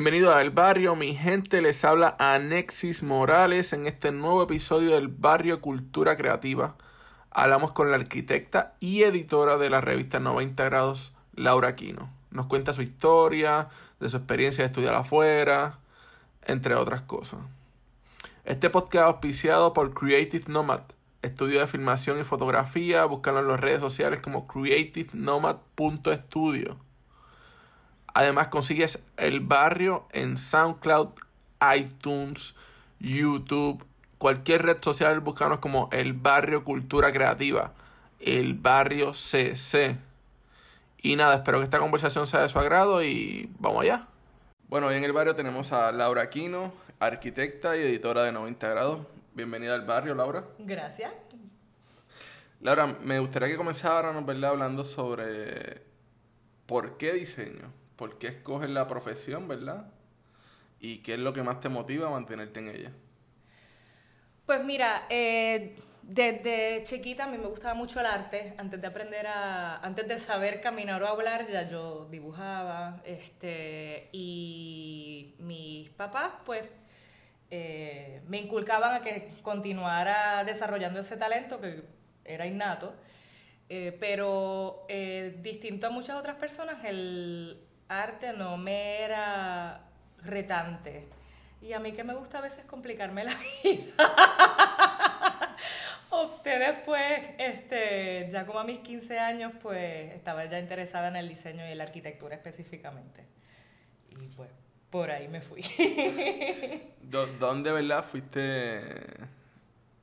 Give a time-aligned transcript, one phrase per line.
[0.00, 5.08] Bienvenido a El Barrio, mi gente, les habla Anexis Morales en este nuevo episodio del
[5.08, 6.74] Barrio Cultura Creativa.
[7.30, 12.10] Hablamos con la arquitecta y editora de la revista 90 Grados, Laura Aquino.
[12.30, 13.68] Nos cuenta su historia,
[14.00, 15.80] de su experiencia de estudiar afuera,
[16.46, 17.40] entre otras cosas.
[18.46, 20.80] Este podcast es auspiciado por Creative Nomad,
[21.20, 23.04] estudio de filmación y fotografía.
[23.04, 26.89] Búscalo en las redes sociales como creativenomad.studio.
[28.14, 31.10] Además consigues el barrio en SoundCloud,
[31.76, 32.54] iTunes,
[32.98, 33.84] YouTube,
[34.18, 37.72] cualquier red social, búscanos como el barrio Cultura Creativa,
[38.18, 39.96] el barrio CC.
[41.02, 44.06] Y nada, espero que esta conversación sea de su agrado y vamos allá.
[44.68, 49.06] Bueno, hoy en el barrio tenemos a Laura Aquino, arquitecta y editora de 90 grados.
[49.34, 50.44] Bienvenida al barrio, Laura.
[50.58, 51.12] Gracias.
[52.60, 54.50] Laura, me gustaría que comenzáramos ¿verdad?
[54.50, 55.82] hablando sobre
[56.66, 59.84] por qué diseño, por qué escoges la profesión, ¿verdad?
[60.80, 62.92] Y qué es lo que más te motiva a mantenerte en ella.
[64.46, 68.54] Pues mira, eh, desde chiquita a mí me gustaba mucho el arte.
[68.56, 73.02] Antes de aprender a, antes de saber caminar o hablar, ya yo dibujaba.
[73.04, 76.66] Este, y mis papás, pues,
[77.50, 81.82] eh, me inculcaban a que continuara desarrollando ese talento que
[82.24, 82.94] era innato.
[83.68, 84.86] Eh, pero
[85.42, 89.80] distinto a muchas otras personas, el arte no me era
[90.22, 91.08] retante.
[91.60, 93.34] Y a mí que me gusta a veces complicarme la
[93.64, 95.56] vida.
[96.10, 101.28] Opté después, este, ya como a mis 15 años, pues estaba ya interesada en el
[101.28, 103.24] diseño y la arquitectura específicamente.
[104.10, 104.50] Y pues
[104.90, 105.62] por ahí me fui.
[107.02, 108.80] ¿Dónde, verdad, fuiste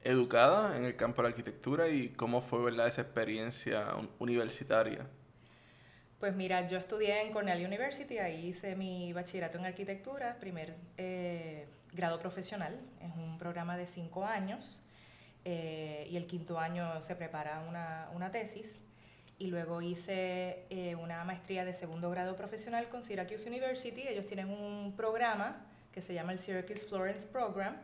[0.02, 3.88] educada en el campo de la arquitectura y cómo fue, verdad, esa experiencia
[4.20, 5.08] universitaria?
[6.19, 11.67] Pues mira, yo estudié en Cornell University, ahí hice mi bachillerato en arquitectura, primer eh,
[11.94, 14.81] grado profesional, es un programa de cinco años
[15.45, 18.79] eh, y el quinto año se prepara una, tesis
[19.38, 24.49] y luego hice eh, una maestría de segundo grado profesional con Syracuse University, ellos tienen
[24.49, 27.78] un programa que se llama el Syracuse Florence Program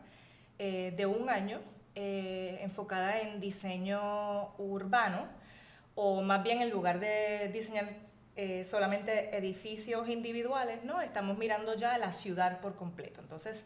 [0.58, 1.60] de un año
[1.94, 5.28] enfocada en diseño urbano
[5.94, 8.03] o más bien en lugar de diseñar
[8.36, 11.00] eh, solamente edificios individuales, ¿no?
[11.00, 13.20] Estamos mirando ya la ciudad por completo.
[13.20, 13.64] Entonces,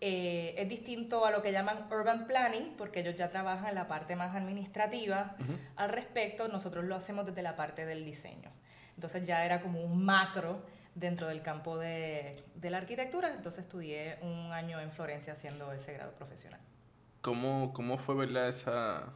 [0.00, 3.88] eh, es distinto a lo que llaman urban planning, porque ellos ya trabajan en la
[3.88, 5.36] parte más administrativa
[5.76, 8.50] al respecto, nosotros lo hacemos desde la parte del diseño.
[8.94, 10.62] Entonces ya era como un macro
[10.94, 15.92] dentro del campo de, de la arquitectura, entonces estudié un año en Florencia haciendo ese
[15.92, 16.60] grado profesional.
[17.20, 19.12] ¿Cómo, cómo fue, verdad, esa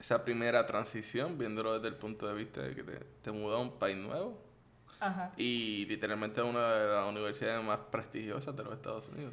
[0.00, 3.60] esa primera transición, viéndolo desde el punto de vista de que te, te muda a
[3.60, 4.38] un país nuevo.
[5.00, 5.32] Ajá.
[5.36, 9.32] Y literalmente a una de las universidades más prestigiosas de los Estados Unidos.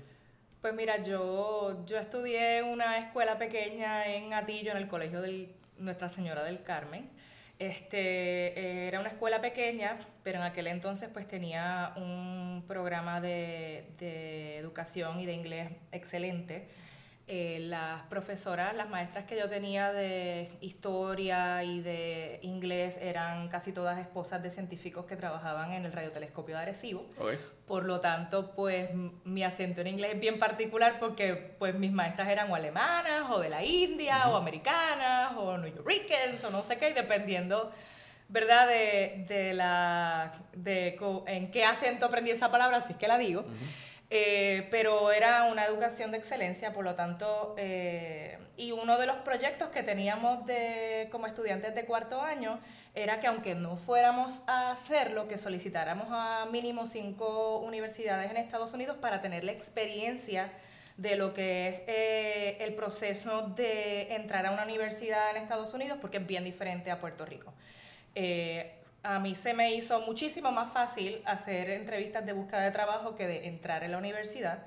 [0.62, 5.54] Pues mira, yo, yo estudié en una escuela pequeña en Atillo, en el colegio de
[5.78, 7.10] Nuestra Señora del Carmen.
[7.58, 13.92] Este, eh, era una escuela pequeña, pero en aquel entonces pues tenía un programa de,
[13.98, 16.68] de educación y de inglés excelente.
[17.28, 23.72] Eh, las profesoras, las maestras que yo tenía de historia y de inglés eran casi
[23.72, 27.04] todas esposas de científicos que trabajaban en el radiotelescopio de Arecibo.
[27.66, 28.92] Por lo tanto, pues
[29.24, 33.40] mi acento en inglés es bien particular porque pues mis maestras eran o alemanas o
[33.40, 37.72] de la India o americanas o New Yorkers o no sé qué, dependiendo
[38.28, 38.68] ¿verdad?
[38.68, 40.98] De, de la, de
[41.28, 43.46] en qué acento aprendí esa palabra, así es que la digo.
[44.12, 49.18] Eh, pero era una educación de excelencia, por lo tanto, eh, y uno de los
[49.18, 52.60] proyectos que teníamos de, como estudiantes de cuarto año
[52.94, 58.74] era que aunque no fuéramos a hacerlo, que solicitáramos a mínimo cinco universidades en Estados
[58.74, 60.52] Unidos para tener la experiencia
[60.98, 65.98] de lo que es eh, el proceso de entrar a una universidad en Estados Unidos,
[66.00, 67.54] porque es bien diferente a Puerto Rico
[69.06, 73.28] a mí se me hizo muchísimo más fácil hacer entrevistas de búsqueda de trabajo que
[73.28, 74.64] de entrar en la universidad.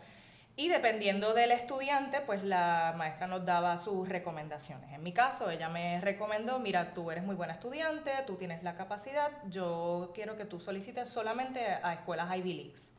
[0.55, 4.93] Y dependiendo del estudiante, pues la maestra nos daba sus recomendaciones.
[4.93, 8.77] En mi caso, ella me recomendó, mira, tú eres muy buena estudiante, tú tienes la
[8.77, 12.95] capacidad, yo quiero que tú solicites solamente a escuelas Ivy Leagues.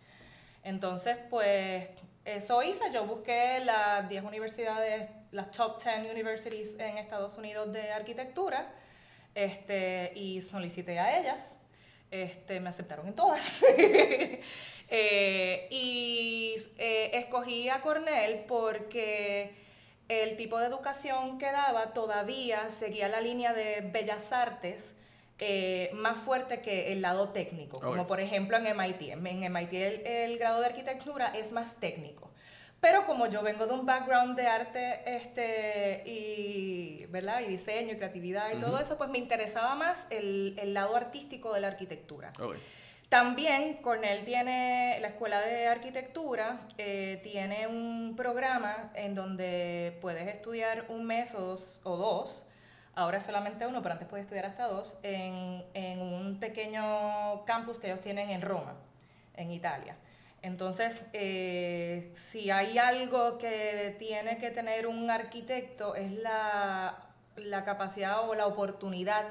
[0.63, 1.87] Entonces, pues
[2.25, 7.91] eso hice, yo busqué las 10 universidades, las top 10 universities en Estados Unidos de
[7.93, 8.73] arquitectura
[9.39, 11.55] este, y solicité a ellas.
[12.11, 13.63] Este, me aceptaron en todas.
[14.91, 19.51] Eh, y eh, escogí a Cornell porque
[20.07, 24.95] el tipo de educación que daba todavía seguía la línea de bellas artes
[25.37, 29.01] eh, más fuerte que el lado técnico, como por ejemplo en MIT.
[29.13, 32.28] En MIT el, grado de arquitectura es más técnico.
[32.81, 37.41] Pero como yo vengo de un background de arte este, y, ¿verdad?
[37.41, 41.53] y diseño y creatividad y todo eso, pues me interesaba más el, el lado artístico
[41.53, 42.31] de la arquitectura.
[43.09, 50.85] También Cornell tiene, la Escuela de Arquitectura eh, tiene un programa en donde puedes estudiar
[50.89, 52.45] un mes o dos, o dos
[52.95, 57.79] ahora es solamente uno, pero antes puedes estudiar hasta dos, en, en un pequeño campus
[57.79, 58.75] que ellos tienen en Roma,
[59.35, 59.95] en Italia.
[60.41, 66.97] Entonces, eh, si hay algo que tiene que tener un arquitecto es la,
[67.35, 69.25] la, capacidad o la oportunidad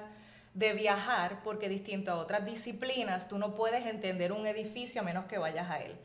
[0.55, 5.27] de viajar, porque distinto a otras disciplinas, tú no puedes entender un edificio a menos
[5.27, 5.97] que vayas a él.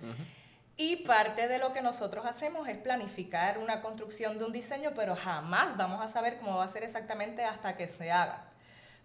[0.77, 5.15] Y parte de lo que nosotros hacemos es planificar una construcción de un diseño, pero
[5.15, 8.52] jamás vamos a saber cómo va a ser exactamente hasta que se haga.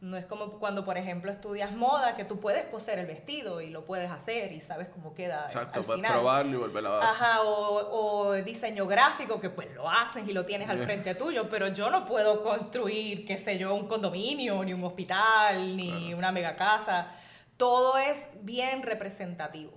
[0.01, 3.71] No es como cuando, por ejemplo, estudias moda, que tú puedes coser el vestido y
[3.71, 7.07] lo puedes hacer y sabes cómo queda Exacto, puedes probarlo y volver a base.
[7.07, 11.49] Ajá, o, o, diseño gráfico, que pues lo haces y lo tienes al frente tuyo,
[11.49, 16.31] pero yo no puedo construir, qué sé yo, un condominio, ni un hospital, ni una
[16.31, 17.09] mega casa.
[17.57, 19.73] Todo es bien representativo.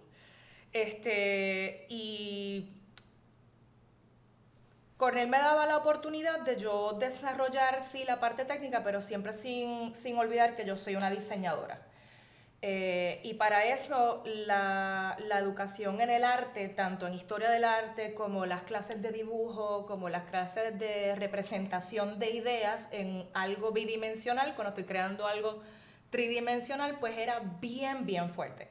[0.71, 2.80] Este, y
[5.01, 9.95] Cornell me daba la oportunidad de yo desarrollar, sí, la parte técnica, pero siempre sin,
[9.95, 11.81] sin olvidar que yo soy una diseñadora.
[12.61, 18.13] Eh, y para eso la, la, educación en el arte, tanto en historia del arte
[18.13, 24.53] como las clases de dibujo, como las clases de representación de ideas en algo bidimensional,
[24.53, 25.63] cuando estoy creando algo
[26.11, 28.67] tridimensional, pues era bien, bien fuerte.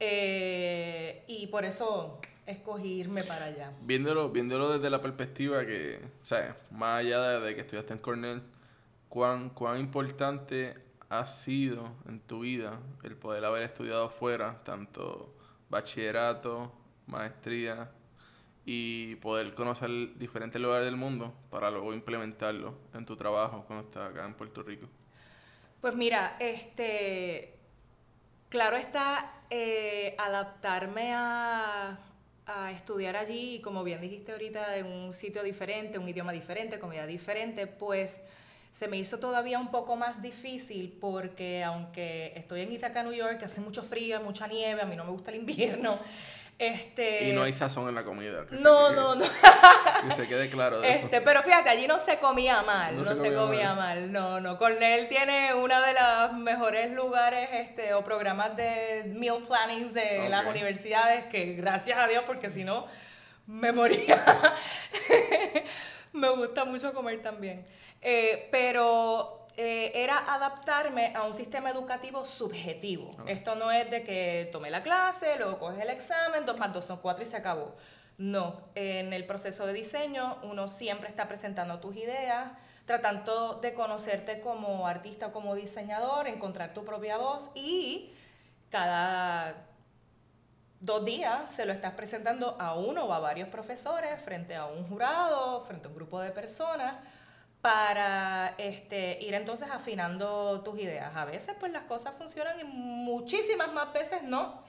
[0.00, 3.72] Eh, y por eso escogí irme para allá.
[3.82, 8.42] Viéndolo, viéndolo desde la perspectiva que, o sea, más allá de, que estudiaste en Cornell,
[9.08, 10.74] ¿cuán, ¿cuán importante
[11.10, 15.34] ha sido en tu vida el poder haber estudiado afuera, tanto
[15.68, 16.72] bachillerato,
[17.06, 17.90] maestría,
[18.64, 24.10] y poder conocer diferentes lugares del mundo para luego implementarlo en tu trabajo cuando estás
[24.10, 24.86] acá en Puerto Rico?
[25.80, 27.58] Pues mira, este,
[28.48, 31.98] claro está, eh, adaptarme a,
[32.72, 37.06] estudiar allí, y como bien dijiste ahorita, en un sitio diferente, un idioma diferente, comida
[37.06, 38.20] diferente, pues
[38.72, 43.42] se me hizo todavía un poco más difícil porque aunque estoy en Ithaca, New York,
[43.42, 45.98] hace mucho frío, mucha nieve, a mí no me gusta el invierno,
[46.58, 48.46] este, y no hay sazón en la comida.
[48.50, 49.24] no, no, no.
[49.24, 53.34] Que se quede claro de este, Pero fíjate, allí no se comía mal, no, se,
[53.34, 54.12] comía, mal.
[54.12, 54.58] no, no.
[54.58, 60.46] Cornell tiene uno de los mejores lugares este, o programas de meal planning de las
[60.46, 62.86] universidades que gracias a Dios, porque si no,
[63.48, 64.22] me moría.
[66.12, 67.66] me gusta mucho comer también.
[68.00, 73.10] Eh, pero eh, era adaptarme a un sistema educativo subjetivo.
[73.26, 76.84] Esto no es de que tomé la clase, luego coges el examen, dos más dos
[76.84, 77.74] son cuatro y se acabó.
[78.18, 82.52] No, en el proceso de diseño uno siempre está presentando tus ideas,
[82.84, 88.14] tratando de conocerte como artista o como diseñador, encontrar tu propia voz y
[88.70, 89.66] cada
[90.80, 94.86] dos días se lo estás presentando a uno o a varios profesores frente a un
[94.88, 96.94] jurado, frente a un grupo de personas
[97.60, 101.16] para este, ir entonces afinando tus ideas.
[101.16, 104.62] A veces pues las cosas funcionan y muchísimas más veces no.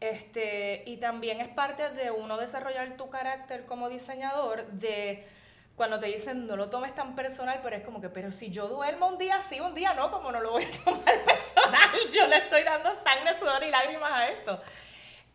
[0.00, 5.26] Este, y también es parte de uno desarrollar tu carácter como diseñador, de
[5.74, 8.68] cuando te dicen no lo tomes tan personal, pero es como que, pero si yo
[8.68, 12.26] duermo un día sí, un día no, como no lo voy a tomar personal, yo
[12.26, 14.60] le estoy dando sangre, sudor y lágrimas a esto.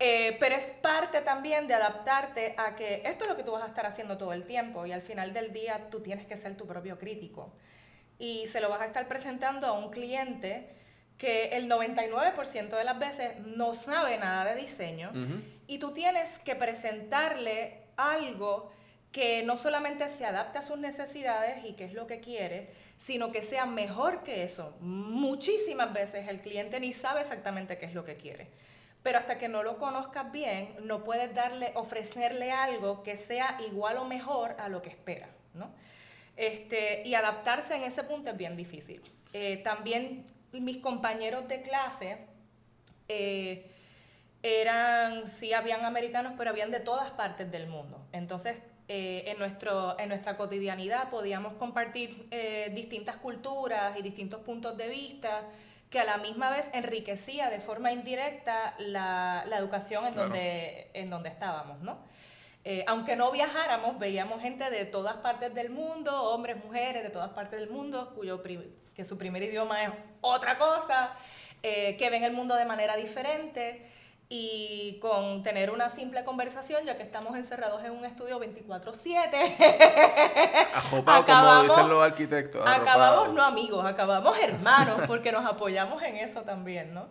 [0.03, 3.61] Eh, pero es parte también de adaptarte a que esto es lo que tú vas
[3.61, 6.57] a estar haciendo todo el tiempo y al final del día tú tienes que ser
[6.57, 7.53] tu propio crítico.
[8.17, 10.69] Y se lo vas a estar presentando a un cliente
[11.19, 15.11] que el 99% de las veces no sabe nada de diseño
[15.67, 18.71] y tú tienes que presentarle algo
[19.11, 23.31] que no solamente se adapte a sus necesidades y qué es lo que quiere, sino
[23.31, 24.75] que sea mejor que eso.
[24.79, 28.47] Muchísimas veces el cliente ni sabe exactamente qué es lo que quiere
[29.03, 33.97] pero hasta que no lo conozcas bien, no puedes darle, ofrecerle algo que sea igual
[33.97, 35.71] o mejor a lo que espera, ¿no?
[36.37, 39.01] Este, y adaptarse en ese punto es bien difícil.
[39.33, 42.17] Eh, también mis compañeros de clase
[43.07, 43.69] eh,
[44.43, 48.05] eran, sí, habían americanos, pero habían de todas partes del mundo.
[48.11, 52.27] Entonces, eh, en, nuestro, en nuestra cotidianidad podíamos compartir
[52.73, 55.43] distintas culturas y distintos puntos de vista
[55.91, 61.09] que a la misma vez enriquecía de forma indirecta la, la educación en, donde, en
[61.09, 61.99] donde estábamos, ¿no?
[62.63, 67.31] Eh, aunque no viajáramos, veíamos gente de todas partes del mundo, hombres, mujeres de todas
[67.31, 71.11] partes del mundo, cuyo que su primer idioma es otra cosa,
[71.61, 73.85] eh, que ven el mundo de manera diferente
[74.33, 79.57] y con tener una simple conversación, ya que estamos encerrados en un estudio 24/7.
[80.73, 82.65] Ajopado, como dicen los arquitectos.
[82.65, 87.09] Acabamos no amigos, acabamos hermanos, porque nos apoyamos en eso también, ¿no?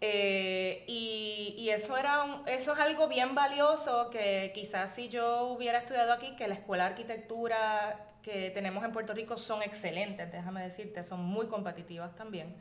[0.00, 5.78] Eh, y, y, eso, era eso es algo bien valioso que quizás si yo hubiera
[5.78, 10.62] estudiado aquí, que la escuela de arquitectura que tenemos en Puerto Rico son excelentes, déjame
[10.62, 12.54] decirte, son muy competitivas también.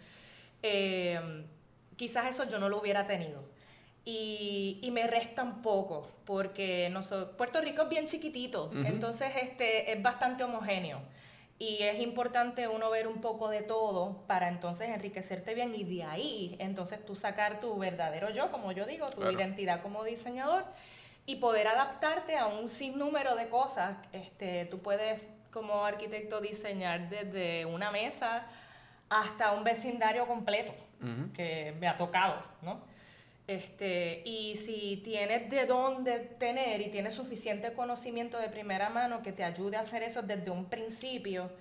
[0.63, 1.45] Eh,
[1.97, 3.60] quizás eso yo no lo hubiera tenido.
[4.03, 7.01] Y, y, me resta un poco, porque no
[7.37, 10.99] Puerto Rico es bien chiquitito, entonces este, es bastante homogéneo
[11.61, 16.03] y es importante uno ver un poco de todo para entonces enriquecerte bien y de
[16.03, 20.65] ahí entonces tú sacar tu verdadero yo, como yo digo, tu identidad como diseñador
[21.27, 23.95] y poder adaptarte a un sinnúmero de cosas.
[24.11, 28.47] Este, tú puedes como arquitecto diseñar desde una mesa
[29.09, 30.73] hasta un vecindario completo,
[31.35, 32.81] que me ha tocado, ¿no?
[33.47, 39.31] Este, y si tienes de dónde tener y tienes suficiente conocimiento de primera mano que
[39.31, 41.51] te ayude a hacer eso desde un principio,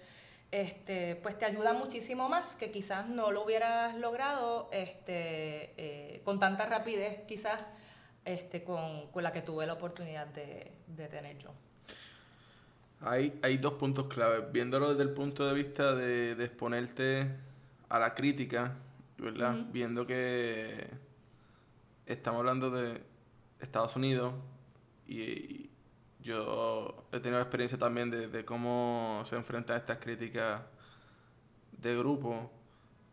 [0.51, 6.39] este, pues te ayuda muchísimo más que quizás no lo hubieras logrado este, eh, con
[6.39, 7.61] tanta rapidez, quizás
[8.25, 11.51] este, con, con, la que tuve la oportunidad de, de tener yo.
[13.01, 14.53] Hay, hay, dos puntos claves.
[14.53, 17.27] Viéndolo desde el punto de vista de, de exponerte
[17.89, 18.75] a la crítica,
[19.17, 19.57] ¿verdad?
[19.73, 20.87] Viendo que
[22.13, 23.01] estamos hablando de
[23.61, 24.35] Estados Unidos
[25.07, 25.69] y,
[26.23, 30.61] yo he tenido la experiencia también de, cómo se enfrentan estas críticas
[31.73, 32.53] de grupo.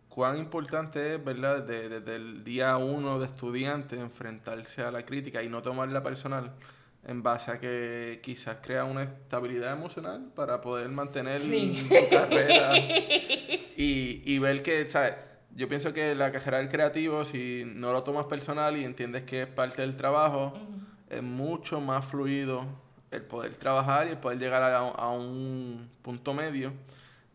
[0.09, 5.47] Cuán importante es, ¿verdad?, desde, el día uno de estudiante enfrentarse a la crítica y
[5.47, 6.53] no tomarla personal
[7.05, 12.77] en base a que quizás crea una estabilidad emocional para poder mantener su carrera
[13.77, 15.13] y, y ver que, ¿sabes?
[15.57, 19.41] Yo pienso que la carrera del creativo, si no lo tomas personal y entiendes que
[19.41, 20.53] es parte del trabajo,
[21.09, 22.63] es mucho más fluido
[23.09, 26.73] el poder trabajar y el poder llegar a, un punto medio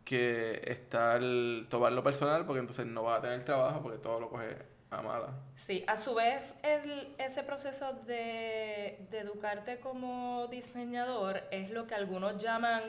[0.04, 1.20] que estar
[1.68, 4.56] tomarlo personal porque entonces no vas a tener trabajo porque todo lo coge
[4.90, 5.30] a mala.
[5.56, 11.96] Sí, a su vez el, ese proceso de, de educarte como diseñador es lo que
[11.96, 12.82] algunos llaman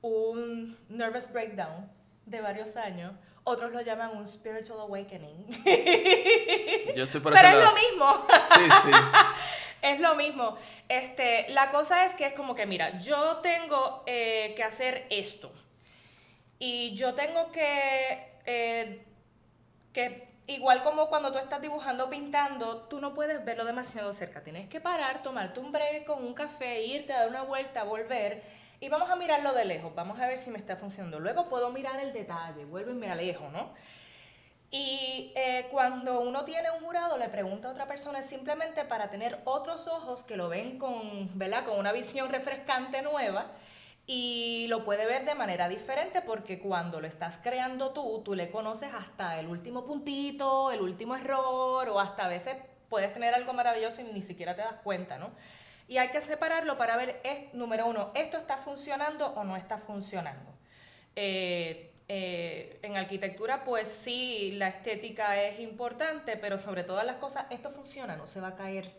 [0.00, 1.86] un nervous breakdown
[2.24, 3.12] de varios años
[3.44, 5.46] otros lo llaman un spiritual awakening.
[6.96, 8.26] Yo estoy por Pero es lo mismo.
[8.54, 8.90] Sí, sí.
[9.82, 10.56] es lo mismo.
[10.88, 15.52] Este, la cosa es que es como que, mira, yo tengo eh, que hacer esto.
[16.58, 19.04] Y yo tengo que, eh,
[19.92, 24.42] que, igual como cuando tú estás dibujando, pintando, tú no puedes verlo demasiado cerca.
[24.42, 28.42] Tienes que parar, tomarte un break con un café, irte a dar una vuelta, volver
[28.84, 31.18] y vamos a mirarlo de lejos, vamos a ver si me está funcionando.
[31.18, 33.70] Luego puedo mirar el detalle, vuelvo y me alejo, ¿no?
[34.70, 39.40] Y eh, cuando uno tiene un jurado, le pregunta a otra persona simplemente para tener
[39.44, 41.64] otros ojos que lo ven con, ¿verdad?
[41.64, 43.52] con una visión refrescante nueva
[44.06, 48.50] y lo puede ver de manera diferente porque cuando lo estás creando tú, tú le
[48.50, 52.56] conoces hasta el último puntito, el último error o hasta a veces
[52.90, 55.30] puedes tener algo maravilloso y ni siquiera te das cuenta, ¿no?
[55.86, 59.78] Y hay que separarlo para ver, es, número uno, ¿esto está funcionando o no está
[59.78, 60.52] funcionando?
[61.14, 67.46] Eh, eh, en arquitectura, pues sí, la estética es importante, pero sobre todas las cosas,
[67.50, 68.90] esto funciona, no se va a caer.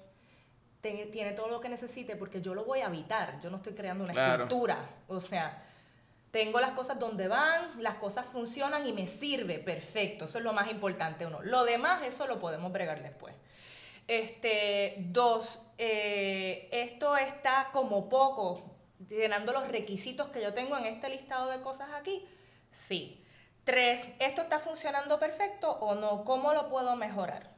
[0.81, 4.03] Tiene, todo lo que necesite porque yo lo voy a habitar, yo no estoy creando
[4.03, 4.77] una estructura.
[5.07, 5.63] O sea,
[6.29, 10.53] tengo las cosas donde van, las cosas funcionan y me sirve, perfecto, eso es lo
[10.53, 11.41] más importante uno.
[11.41, 13.33] Lo demás, eso lo podemos bregar después.
[14.07, 18.75] Este, dos, eh, esto está como poco
[19.09, 22.27] llenando los requisitos que yo tengo en este listado de cosas aquí.
[22.71, 23.21] Sí.
[23.63, 26.23] Tres, ¿esto está funcionando perfecto o no?
[26.23, 27.54] ¿Cómo lo puedo mejorar?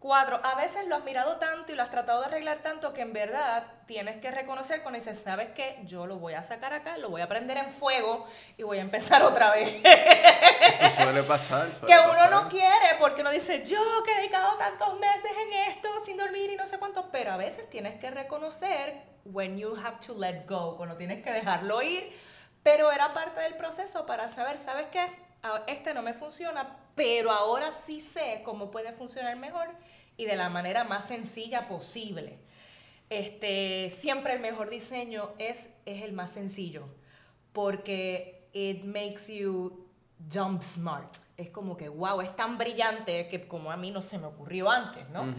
[0.00, 3.02] Cuatro, a veces lo has mirado tanto y lo has tratado de arreglar tanto que
[3.02, 5.78] en verdad tienes que reconocer cuando dices, ¿sabes qué?
[5.84, 8.26] Yo lo voy a sacar acá, lo voy a prender en fuego
[8.56, 9.82] y voy a empezar otra vez.
[9.84, 11.68] Eso suele pasar.
[11.86, 15.90] que uno no quiere porque uno dice, yo que he dedicado tantos meses en esto
[16.02, 19.98] sin dormir y no sé cuánto, pero a veces tienes que reconocer when you have
[20.06, 22.10] to let go, cuando tienes que dejarlo ir,
[22.62, 25.06] pero era parte del proceso para saber, ¿sabes qué?
[25.66, 29.68] Este no me funciona, pero ahora sí sé cómo puede funcionar mejor
[30.16, 32.38] y de la manera más sencilla posible.
[33.08, 36.86] Este, siempre el mejor diseño es, es el más sencillo,
[37.52, 39.86] porque it makes you
[40.32, 41.16] jump smart.
[41.36, 44.70] Es como que, wow, es tan brillante que como a mí no se me ocurrió
[44.70, 45.34] antes, ¿no?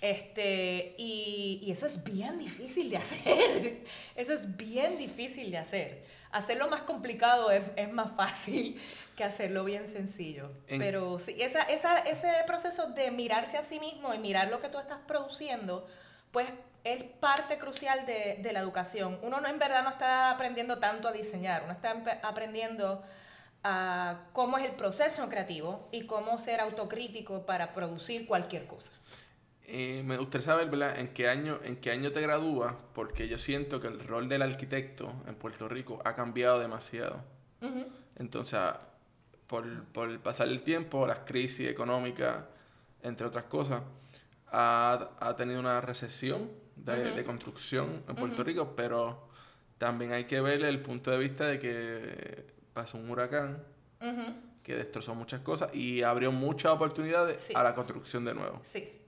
[0.00, 3.84] Este, y, y, eso es bien difícil de hacer.
[4.14, 6.04] Eso es bien difícil de hacer.
[6.32, 8.80] Hacerlo más complicado es, es más fácil
[9.16, 10.50] que hacerlo bien sencillo.
[10.68, 14.68] Pero sí, esa, esa, ese proceso de mirarse a sí mismo y mirar lo que
[14.68, 15.86] tú estás produciendo,
[16.32, 16.48] pues
[16.84, 19.18] es parte crucial de, de la educación.
[19.22, 23.02] Uno no en verdad no está aprendiendo tanto a diseñar, uno está aprendiendo
[23.62, 28.90] a cómo es el proceso creativo y cómo ser autocrítico para producir cualquier cosa.
[29.72, 30.98] Eh, me gustaría saber, ¿verdad?
[30.98, 32.74] ¿En qué, año, ¿En qué año te gradúas?
[32.92, 37.22] Porque yo siento que el rol del arquitecto en Puerto Rico ha cambiado demasiado.
[38.16, 38.58] Entonces,
[39.46, 42.44] por, por pasar el tiempo, las crisis económicas,
[43.04, 43.82] entre otras cosas,
[44.48, 49.28] ha, ha tenido una recesión de, de construcción en Puerto Rico, pero
[49.78, 53.62] también hay que ver el punto de vista de que pasó un huracán
[54.64, 58.58] que destrozó muchas cosas y abrió muchas oportunidades a la construcción de nuevo.
[58.62, 58.99] Sí.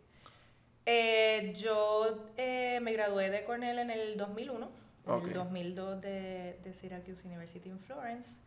[0.85, 4.71] Eh, yo eh, me gradué de Cornell en el 2001,
[5.07, 8.41] en el 2002 de, de, Syracuse University in Florence.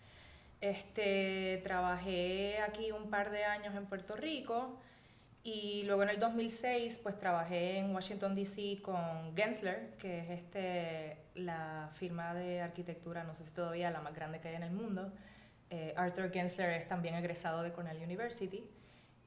[0.59, 4.79] Este, trabajé aquí un par de años en Puerto Rico
[5.43, 11.17] y luego en el 2006 pues trabajé en Washington DC con Gensler, que es este,
[11.35, 14.71] la firma de arquitectura, no sé si todavía la más grande que hay en el
[14.71, 15.13] mundo.
[15.69, 18.67] Eh, Arthur Gensler es también egresado de Cornell University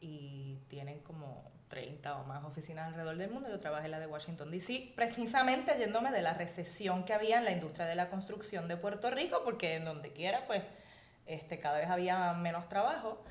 [0.01, 3.49] y tienen como 30 o más oficinas alrededor del mundo.
[3.49, 7.45] Yo trabajé en la de Washington, D.C., precisamente yéndome de la recesión que había en
[7.45, 10.63] la industria de la construcción de Puerto Rico, porque en donde quiera, pues,
[11.27, 13.23] este, cada vez había menos trabajo.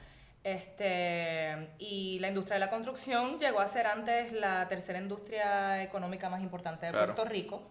[0.43, 6.29] Este, y la industria de la construcción llegó a ser antes la tercera industria económica
[6.29, 7.63] más importante de Puerto Rico.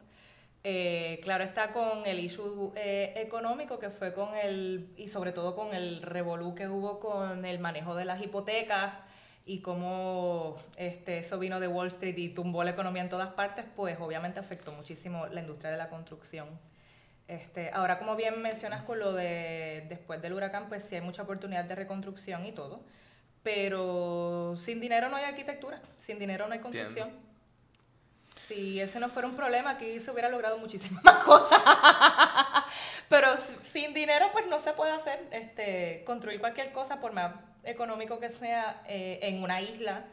[0.69, 5.55] Eh, claro está con el issue eh, económico que fue con el, y sobre todo
[5.55, 8.93] con el revolú que hubo con el manejo de las hipotecas
[9.49, 13.65] y cómo este, eso vino de Wall Street y tumbó la economía en todas partes,
[13.77, 16.49] pues obviamente afectó muchísimo la industria de la construcción.
[17.29, 21.23] Este, ahora, como bien mencionas con lo de después del huracán, pues sí hay mucha
[21.23, 22.81] oportunidad de reconstrucción y todo,
[23.45, 27.11] pero sin dinero no hay arquitectura, sin dinero no hay construcción.
[28.37, 31.61] Si ese no fuera un problema, aquí se hubiera logrado muchísimas más cosas.
[33.09, 35.29] Pero sin dinero, pues no se puede hacer.
[35.31, 40.07] Este, construir cualquier cosa, por más económico que sea, eh, en una isla,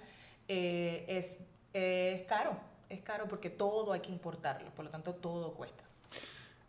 [0.48, 1.38] eh, es,
[1.74, 2.58] es caro.
[2.90, 4.70] Es caro porque todo hay que importarlo.
[4.72, 5.84] Por lo tanto, todo cuesta.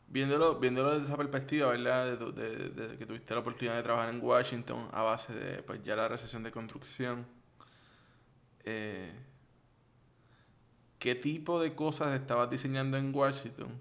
[0.09, 2.17] Viéndolo, viéndolo desde esa perspectiva, ¿verdad?
[2.17, 6.09] De, que tuviste la oportunidad de trabajar en Washington a base de pues, ya la
[6.09, 7.27] recesión de construcción.
[8.65, 9.13] Eh,
[10.99, 13.79] ¿Qué tipo de cosas estabas diseñando en Washington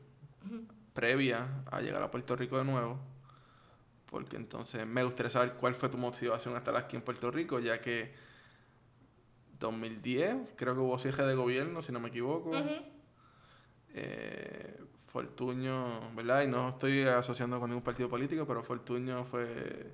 [0.94, 3.00] previa a llegar a Puerto Rico de nuevo?
[4.10, 7.60] Porque entonces me gustaría saber cuál fue tu motivación a estar aquí en Puerto Rico,
[7.60, 8.14] ya que
[9.60, 12.52] 2010 creo que hubo cierre de gobierno, si no me equivoco.
[13.94, 14.80] eh,
[15.12, 16.42] Fortuño, ¿verdad?
[16.42, 19.92] Y no estoy asociando con ningún partido político, pero Fortuño fue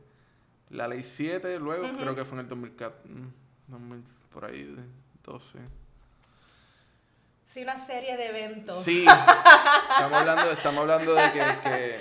[0.70, 4.76] la ley 7, luego creo que fue en el 2014, mm, por ahí,
[5.24, 5.60] 12.
[7.50, 8.84] Sí, una serie de eventos.
[8.84, 9.06] Sí,
[9.90, 11.98] estamos hablando, estamos hablando de que,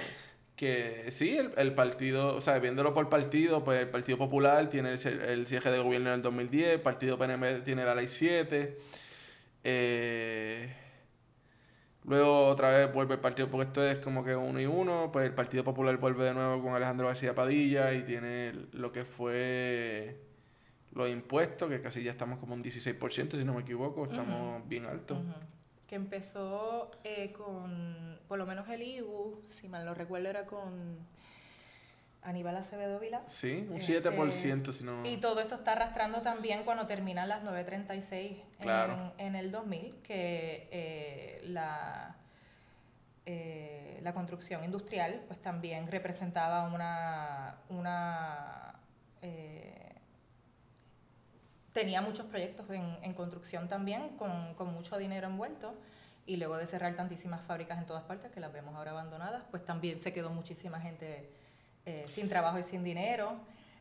[0.55, 5.47] que, sí, el, partido, o sea, viéndolo por partido, pues el Partido Popular tiene el,
[5.47, 8.79] cierre de gobierno en el 2010, el Partido PNM tiene la ley 7.
[9.65, 10.71] Eh,
[12.05, 15.25] luego otra vez vuelve el partido, porque esto es como que uno y uno, pues
[15.25, 20.28] el Partido Popular vuelve de nuevo con Alejandro García Padilla y tiene lo que fue
[20.99, 24.85] los impuestos, que casi ya estamos como un 16%, si no me equivoco, estamos bien
[24.85, 25.19] altos.
[25.87, 30.99] Que empezó eh, con, por lo menos el IBU, si mal no recuerdo, era con
[32.23, 33.23] Aníbal Acevedo Vila.
[33.29, 35.07] Sí, un 7%, este, si no...
[35.07, 40.69] Y todo esto está arrastrando también cuando terminan las 9.36 en, en, el 2000, que
[40.73, 42.17] eh, la...
[43.25, 48.75] Eh, la construcción industrial pues también representaba una, una
[51.79, 55.73] tenía muchos proyectos en, construcción también, con, mucho dinero envuelto,
[56.27, 59.65] y luego de cerrar tantísimas fábricas en todas partes, que las vemos ahora abandonadas, pues
[59.65, 61.31] también se quedó muchísima gente
[61.87, 63.37] eh, sin trabajo y sin dinero.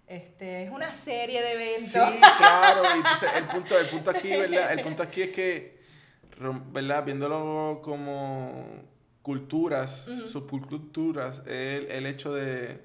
[0.05, 2.09] Este, es una serie de eventos.
[2.11, 4.71] Sí, claro, entonces el punto, el punto aquí, ¿verdad?
[4.73, 5.81] El punto aquí es que,
[6.71, 7.03] ¿verdad?
[7.03, 8.63] Viéndolo como
[9.23, 12.79] culturas, subculturas, el, el hecho de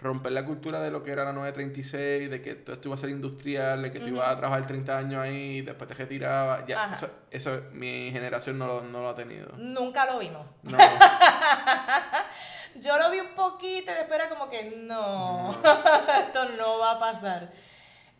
[0.00, 2.98] romper la cultura de lo que era la 936, de que todo esto iba a
[2.98, 6.66] ser industrial, de que tú ibas a trabajar 30 años ahí, después te retirabas.
[6.66, 6.96] Ya,
[7.30, 9.52] eso, mi generación no lo, no lo, ha tenido.
[9.56, 10.46] Nunca lo vimos.
[10.62, 10.78] No.
[12.76, 15.50] Yo lo vi un poquito y después era como que no,
[16.26, 17.50] esto no va a pasar.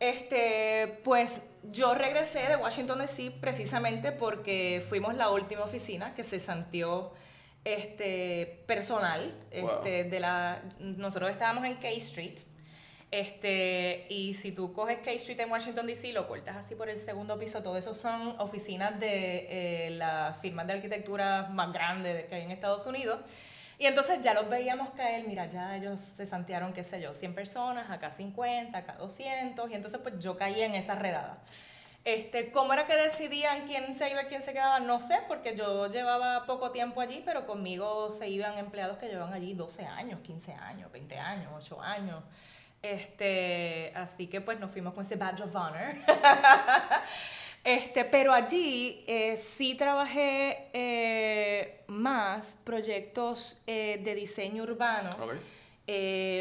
[0.00, 6.38] Este, pues yo regresé de Washington DC precisamente porque fuimos la última oficina que se
[6.40, 7.12] santió
[7.74, 9.34] este, personal.
[9.50, 12.38] Este, de la, nosotros estábamos en K Street.
[13.10, 16.98] Este, y si tú coges K Street en Washington DC, lo cortas así por el
[16.98, 22.34] segundo piso, todo eso son oficinas de eh, las firmas de arquitectura más grandes que
[22.34, 23.20] hay en Estados Unidos.
[23.78, 27.34] Y entonces ya los veíamos caer, mira, ya ellos se santearon, qué sé yo, 100
[27.34, 31.38] personas, acá 50, acá 200, y entonces pues yo caí en esa redada.
[32.04, 34.80] Este, ¿Cómo era que decidían quién se iba y quién se quedaba?
[34.80, 39.32] No sé, porque yo llevaba poco tiempo allí, pero conmigo se iban empleados que llevan
[39.34, 42.24] allí 12 años, 15 años, 20 años, 8 años.
[42.80, 45.94] Este, así que pues nos fuimos con ese badge of honor.
[47.64, 55.16] Este, pero allí eh, sí trabajé eh, más proyectos eh, de diseño urbano.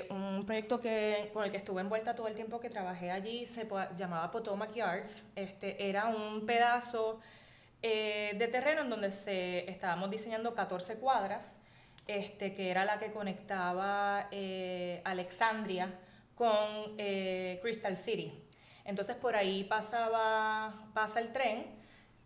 [0.09, 3.67] Un proyecto que, con el que estuve envuelta todo el tiempo que trabajé allí se
[3.95, 5.29] llamaba Potomac Yards.
[5.35, 7.19] Este, era un pedazo
[7.81, 11.55] de terreno en donde se, estábamos diseñando 14 cuadras,
[12.07, 14.29] este, que era la que conectaba
[15.05, 15.93] Alexandria
[16.35, 16.97] con
[17.61, 18.33] Crystal City.
[18.83, 21.76] Entonces por ahí pasaba, pasa el tren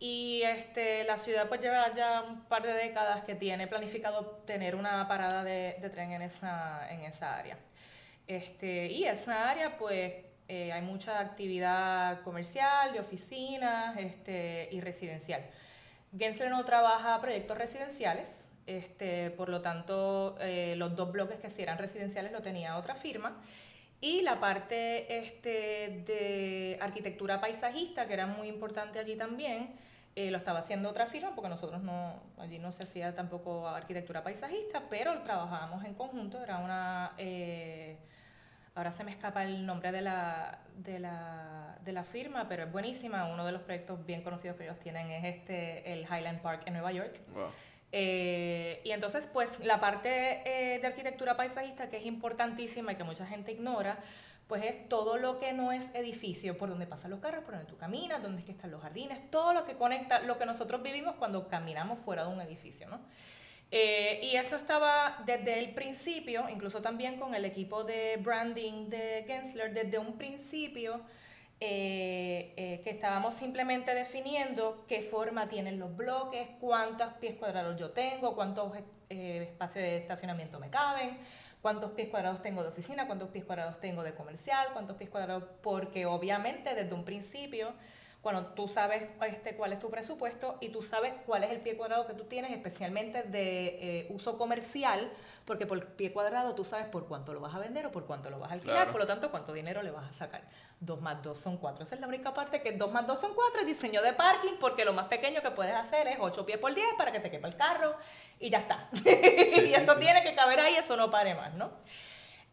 [0.02, 4.74] y este, la ciudad pues lleva ya un par de décadas que tiene planificado tener
[4.74, 7.56] una parada de, tren en esa, en esa área.
[8.26, 10.12] Este, y esa área pues
[10.48, 15.40] eh, hay mucha actividad comercial, de oficinas este, y residencial.
[16.18, 21.62] Gensler no trabaja proyectos residenciales, este, por lo tanto eh, los dos bloques que sí
[21.62, 23.40] eran residenciales lo tenía otra firma.
[24.00, 29.76] Y la parte este, de arquitectura paisajista, que era muy importante allí también,
[30.14, 34.22] eh, lo estaba haciendo otra firma, porque nosotros no, allí no se hacía tampoco arquitectura
[34.22, 37.12] paisajista, pero trabajábamos en conjunto, era una...
[37.18, 37.96] Eh,
[38.74, 42.72] ahora se me escapa el nombre de la, de la, de la firma, pero es
[42.72, 43.26] buenísima.
[43.26, 46.74] Uno de los proyectos bien conocidos que ellos tienen es este, el Highland Park en
[46.74, 47.20] Nueva York.
[47.94, 53.04] Eh, y entonces, pues la parte eh, de arquitectura paisajista, que es importantísima y que
[53.04, 53.98] mucha gente ignora,
[54.52, 57.66] pues es todo lo que no es edificio, por donde pasan los carros, por donde
[57.70, 60.82] tú caminas, donde es que están los jardines, todo lo que conecta, lo que nosotros
[60.82, 63.00] vivimos cuando caminamos fuera de un edificio, ¿no?
[63.70, 69.24] Eh, y eso estaba desde el principio, incluso también con el equipo de branding de
[69.26, 71.00] Gensler, desde un principio
[71.64, 77.92] eh, eh, que estábamos simplemente definiendo qué forma tienen los bloques, cuántos pies cuadrados yo
[77.92, 78.76] tengo, cuántos
[79.08, 81.18] eh, espacios de estacionamiento me caben,
[81.62, 85.44] cuántos pies cuadrados tengo de oficina, cuántos pies cuadrados tengo de comercial, cuántos pies cuadrados,
[85.62, 87.72] porque obviamente desde un principio
[88.20, 91.76] cuando tú sabes este, cuál es tu presupuesto y tú sabes cuál es el pie
[91.76, 95.10] cuadrado que tú tienes, especialmente de eh, uso comercial,
[95.44, 98.30] porque por pie cuadrado tú sabes por cuánto lo vas a vender o por cuánto
[98.30, 100.42] lo vas a alquilar, por lo tanto, cuánto dinero le vas a sacar.
[100.80, 101.84] Dos más dos son cuatro.
[101.84, 104.54] Esa es la única parte que dos más dos son cuatro es diseño de parking,
[104.60, 107.30] porque lo más pequeño que puedes hacer es ocho pies por diez para que te
[107.30, 107.96] quepa el carro
[108.38, 108.88] y ya está.
[109.04, 111.70] y eso tiene que caber ahí, eso no pare más, ¿no?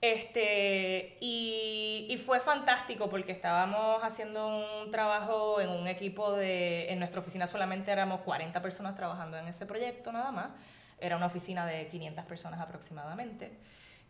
[0.02, 7.00] Este, y, y, fue fantástico porque estábamos haciendo un trabajo en un equipo de, en
[7.00, 10.52] nuestra oficina solamente éramos 40 personas trabajando en ese proyecto nada más,
[11.02, 13.52] era una oficina de 500 personas aproximadamente,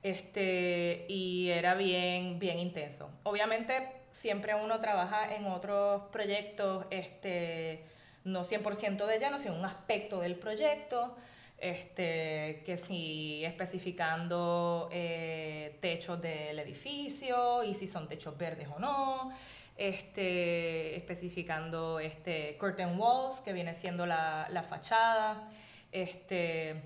[0.02, 3.10] este, y era bien, bien intenso.
[3.23, 7.84] Obviamente siempre uno trabaja en otros proyectos, este,
[8.23, 11.15] no 100% de lleno, sino un aspecto del proyecto,
[11.58, 19.32] este, que si especificando eh, techos del edificio y si son techos verdes o no,
[19.75, 25.49] este, especificando este, curtain walls, que viene siendo la, la fachada,
[25.91, 26.82] este,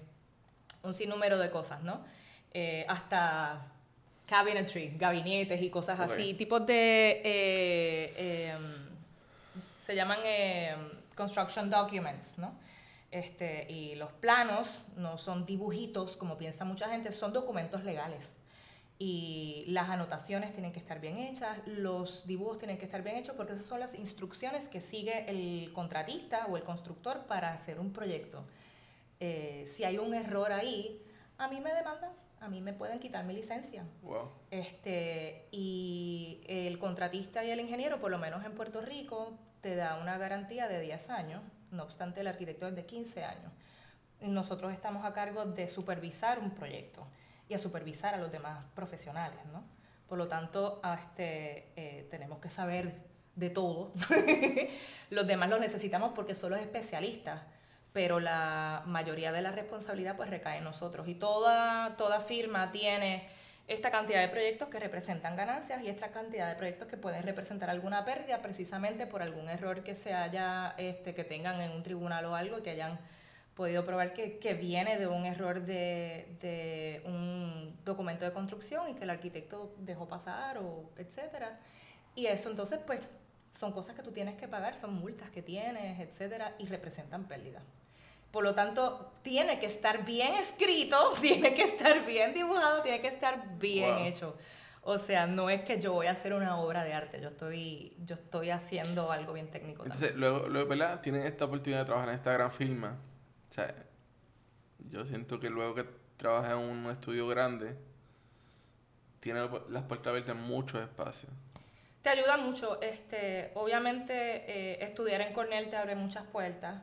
[0.84, 2.04] un sinnúmero de cosas, ¿no?
[2.54, 3.62] Eh, hasta
[4.26, 7.22] cabinetry, gabinetes y cosas así, tipos de...
[7.24, 8.94] Eh, em,
[9.82, 10.80] se llaman em,
[11.16, 12.54] construction documents, ¿no?
[13.12, 18.34] Este, y los planos no son dibujitos, como piensa mucha gente, son documentos legales.
[18.98, 23.36] Y las anotaciones tienen que estar bien hechas, los dibujos tienen que estar bien hechos,
[23.36, 27.92] porque esas son las instrucciones que sigue el contratista o el constructor para hacer un
[27.92, 28.46] proyecto.
[29.26, 31.02] Eh, si hay un error ahí,
[31.38, 33.86] a mí me demandan, a mí me pueden quitar mi licencia.
[34.52, 39.98] Este, y el contratista y el ingeniero, por lo menos en Puerto Rico, te da
[40.02, 41.42] una garantía de 10 años
[41.74, 43.52] no obstante el arquitecto es de 15 años.
[44.22, 47.06] Nosotros estamos a cargo de supervisar un proyecto
[47.50, 49.64] y a supervisar a los demás profesionales, ¿no?
[50.08, 52.94] Por lo tanto, este, eh, tenemos que saber
[53.36, 53.92] de todo.
[55.10, 57.42] los demás lo necesitamos porque son los especialistas,
[57.94, 61.08] pero la mayoría de la responsabilidad pues recae en nosotros.
[61.08, 63.30] Y toda, toda firma tiene
[63.68, 67.70] esta cantidad de proyectos que representan ganancias y esta cantidad de proyectos que pueden representar
[67.70, 72.26] alguna pérdida precisamente por algún error que se haya, este, que tengan en un tribunal
[72.26, 73.00] o algo que hayan
[73.56, 78.96] podido probar que, que viene de un error de, de, un documento de construcción y
[78.96, 81.60] que el arquitecto dejó pasar o etcétera.
[82.16, 83.02] Y eso entonces pues
[83.52, 87.62] son cosas que tú tienes que pagar, son multas que tienes, etcétera, y representan pérdida.
[88.34, 93.10] Por lo tanto, tiene que estar bien escrito, tiene que estar bien dibujado, tiene que
[93.10, 94.36] estar bien hecho.
[94.82, 97.96] O sea, no es que yo voy a hacer una obra de arte, yo estoy,
[98.04, 99.84] yo estoy haciendo algo bien técnico.
[99.84, 101.00] Entonces, luego, luego, ¿verdad?
[101.02, 102.98] Tienes esta oportunidad de trabajar en esta gran firma.
[103.52, 103.72] O sea,
[104.90, 105.86] yo siento que luego que
[106.18, 107.78] trabajas en un estudio grande,
[109.20, 111.32] tiene las puertas abiertas en muchos espacios.
[112.02, 112.82] Te ayuda mucho.
[112.82, 116.82] Este, obviamente, eh, estudiar en Cornell te abre muchas puertas.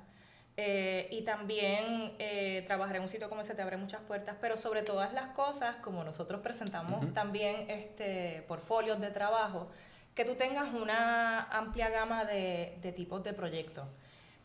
[0.56, 4.56] Eh, y también eh, trabajar en un sitio como ese te abre muchas puertas, pero
[4.56, 9.68] sobre todas las cosas, como nosotros presentamos también este, portfolios de trabajo,
[10.14, 13.86] que tú tengas una amplia gama de, de tipos de proyectos.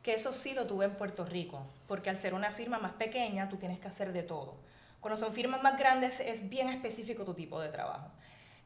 [0.04, 3.50] Que eso sí lo tuve en Puerto Rico, porque al ser una firma más pequeña,
[3.50, 4.56] tú tienes que hacer de todo.
[5.02, 8.10] Cuando son firmas más grandes, es bien específico tu tipo de trabajo.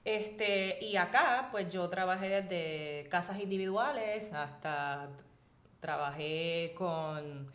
[0.06, 5.10] Este, y acá, pues yo trabajé desde casas individuales hasta
[5.80, 7.52] trabajé con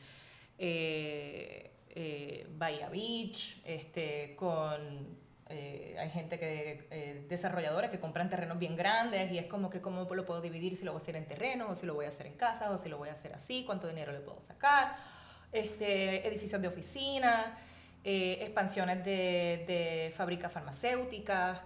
[0.58, 8.76] eh, eh, Bahía Beach, este, con eh, hay gente que, desarrolladores que compran terrenos bien
[8.76, 11.26] grandes y es como que cómo lo puedo dividir si lo voy a hacer en
[11.26, 13.32] terreno o si lo voy a hacer en casa o si lo voy a hacer
[13.34, 14.96] así, cuánto dinero le puedo sacar,
[15.52, 17.56] este, edificios de oficina,
[18.02, 21.58] expansiones de, de fábricas farmacéuticas,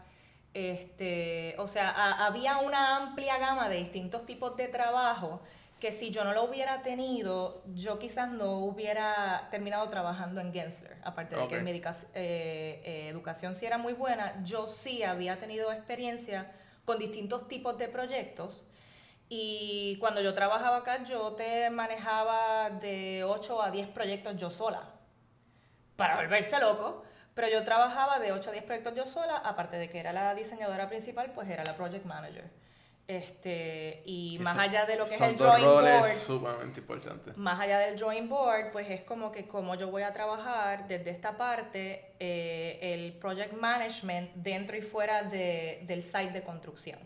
[0.55, 5.40] este, o sea, había una amplia gama de distintos tipos de trabajo
[5.81, 10.97] que si yo no lo hubiera tenido, yo quizás no hubiera terminado trabajando en Gensler.
[11.05, 11.83] Aparte de que mi eh,
[12.14, 16.51] eh, educación sí era muy buena, yo sí había tenido experiencia
[16.85, 18.67] con distintos tipos de proyectos.
[19.29, 24.83] Y cuando yo trabajaba acá, yo te manejaba de 8 a 10 proyectos yo sola.
[25.97, 27.05] Para volverse loco.
[27.35, 30.35] Pero yo trabajaba de 8 a 10 proyectos yo sola, aparte de que era la
[30.35, 32.51] diseñadora principal, pues era la project manager.
[33.09, 37.33] Este, y más allá de lo que es el drawing board, sumamente importante.
[37.37, 41.09] Más allá del drawing board, pues es como que como yo voy a trabajar desde
[41.09, 46.99] esta parte eh, el project management dentro y fuera de, del site de construcción.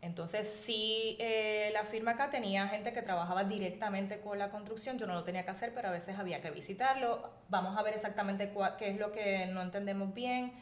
[0.00, 5.08] Entonces, sí, eh, la firma acá tenía gente que trabajaba directamente con la construcción, yo
[5.08, 7.28] no lo tenía que hacer, pero a veces había que visitarlo.
[7.48, 10.52] Vamos a ver exactamente qué es lo que no entendemos bien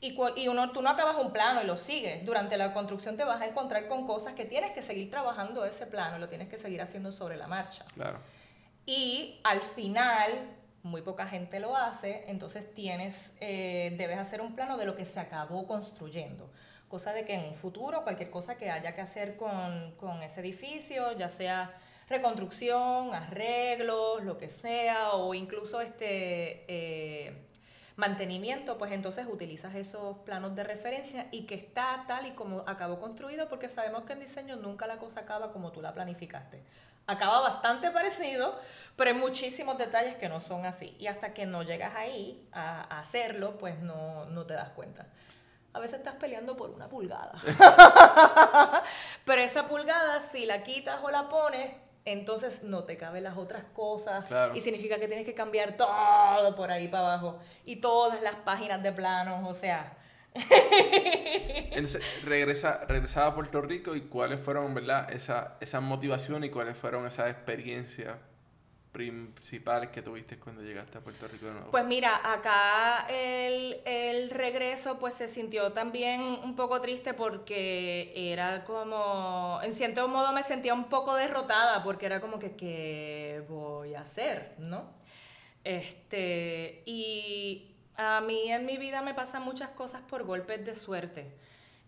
[0.00, 2.24] y, y uno, tú no acabas un plano y lo sigues.
[2.24, 5.86] Durante la construcción te vas a encontrar con cosas que tienes que seguir trabajando ese
[5.86, 7.84] plano y lo tienes que seguir haciendo sobre la marcha.
[7.94, 8.18] Claro.
[8.84, 10.30] Y al final,
[10.82, 15.04] muy poca gente lo hace, entonces tienes, eh, debes hacer un plano de lo que
[15.04, 16.50] se acabó construyendo.
[16.88, 20.40] Cosa de que en un futuro, cualquier cosa que haya que hacer con, con ese
[20.40, 21.74] edificio, ya sea
[22.08, 27.45] reconstrucción, arreglos, lo que sea, o incluso este, eh,
[27.96, 33.00] mantenimiento, pues entonces utilizas esos planos de referencia y que está tal y como acabó
[33.00, 36.62] construido, porque sabemos que en diseño nunca la cosa acaba como tú la planificaste.
[37.08, 38.58] Acaba bastante parecido,
[38.96, 40.94] pero hay muchísimos detalles que no son así.
[40.98, 45.06] Y hasta que no llegas ahí a, hacerlo, pues no, no te das cuenta
[45.72, 47.34] a veces estás peleando por una pulgada.
[49.26, 51.70] Pero esa pulgada, si la quitas o la pones,
[52.06, 56.70] entonces no te caben las otras cosas y significa que tienes que cambiar todo por
[56.70, 59.98] ahí para abajo y todas las páginas de planos, o sea.
[62.24, 65.10] regresa, regresaba a Puerto Rico y cuáles fueron, ¿verdad?
[65.12, 68.16] Esa, esa motivación y cuáles fueron esas experiencias
[68.96, 71.70] principales que tuviste cuando llegaste a Puerto Rico de nuevo?
[71.70, 78.64] Pues mira, acá el, el, regreso pues se sintió también un poco triste porque era
[78.64, 83.94] como, en cierto modo me sentía un poco derrotada porque era como que, ¿qué voy
[83.94, 84.54] a hacer?
[84.56, 84.94] ¿No?
[85.62, 91.36] Este, y a mí en mi vida me pasan muchas cosas por golpes de suerte.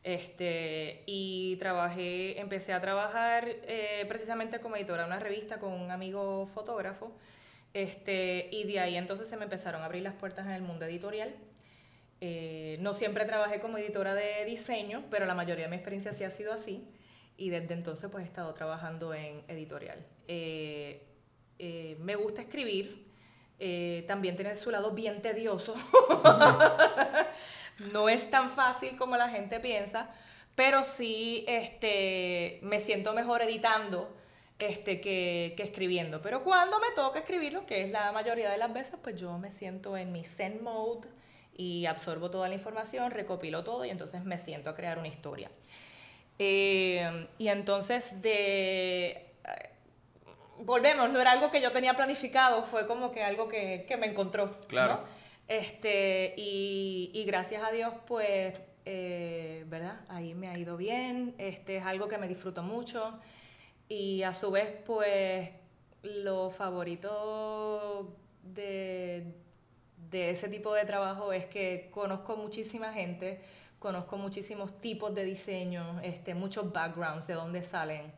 [0.04, 5.90] Este, y trabajé, empecé a trabajar eh, precisamente como editora de una revista con un
[5.90, 7.12] amigo fotógrafo.
[7.74, 10.86] Este, y de ahí entonces se me empezaron a abrir las puertas en el mundo
[10.86, 11.34] editorial.
[12.20, 16.24] Eh, no siempre trabajé como editora de diseño, pero la mayoría de mi experiencia sí
[16.24, 16.88] ha sido así.
[17.36, 20.04] Y desde entonces pues he estado trabajando en editorial.
[20.26, 21.04] Eh,
[22.00, 23.06] me gusta escribir,
[24.06, 25.74] también tiene su lado bien tedioso.
[27.92, 30.10] No es tan fácil como la gente piensa,
[30.54, 34.14] pero sí este, me siento mejor editando
[34.58, 36.20] este, que, escribiendo.
[36.20, 39.52] Pero cuando me toca escribirlo, que es la mayoría de las veces, pues yo me
[39.52, 41.08] siento en mi zen mode
[41.56, 45.50] y absorbo toda la información, recopilo todo y entonces me siento a crear una historia.
[46.38, 49.28] Eh, y entonces de
[50.60, 54.06] volvemos, no era algo que yo tenía planificado, fue como que algo que, que me
[54.06, 54.50] encontró.
[54.68, 55.00] Claro.
[55.48, 60.00] Este, y, gracias a Dios, pues, eh, ¿verdad?
[60.08, 63.18] Ahí me ha ido bien, este, es algo que me disfruto mucho
[63.88, 65.48] y a su vez, pues,
[66.02, 69.24] lo favorito de,
[70.10, 73.40] de ese tipo de trabajo es que conozco muchísima gente,
[73.78, 78.12] conozco muchísimos tipos de diseño, este, muchos backgrounds de dónde salen.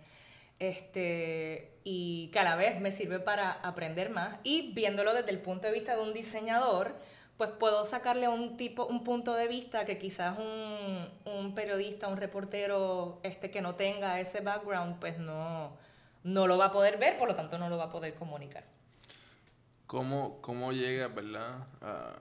[0.59, 5.39] Este, y que a la vez me sirve para aprender más y viéndolo desde el
[5.39, 6.97] punto de vista de un diseñador,
[7.41, 12.19] pues puedo sacarle un tipo, un punto de vista que quizás un, un periodista, un
[12.19, 15.75] reportero este, que no tenga ese background, pues no,
[16.23, 18.65] no lo va a poder ver, por lo tanto no lo va a poder comunicar.
[19.87, 21.67] ¿Cómo, cómo llega, verdad,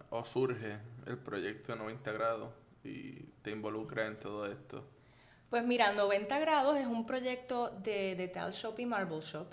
[0.10, 2.54] o surge el proyecto de 90 grados
[2.86, 4.86] y te involucra en todo esto?
[5.50, 9.48] Pues mira, 90 grados es un proyecto de, de Tal Shop y Marble Shop,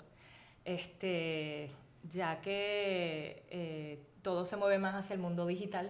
[0.63, 1.71] este,
[2.03, 5.89] ya que eh, todo se mueve más hacia el mundo digital.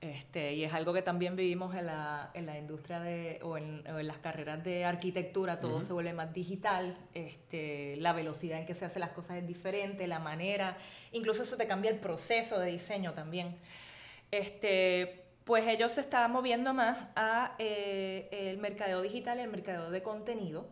[0.00, 3.82] Este, y es algo que también vivimos en la, en la industria de, o, en,
[3.86, 8.74] en, las carreras de arquitectura, todo se vuelve más digital, este, la velocidad en que
[8.74, 10.78] se hacen las cosas es diferente, la manera,
[11.12, 13.58] incluso eso te cambia el proceso de diseño también.
[14.30, 19.90] Este, pues ellos se estaban moviendo más a eh, el mercadeo digital y el mercadeo
[19.90, 20.68] de contenido.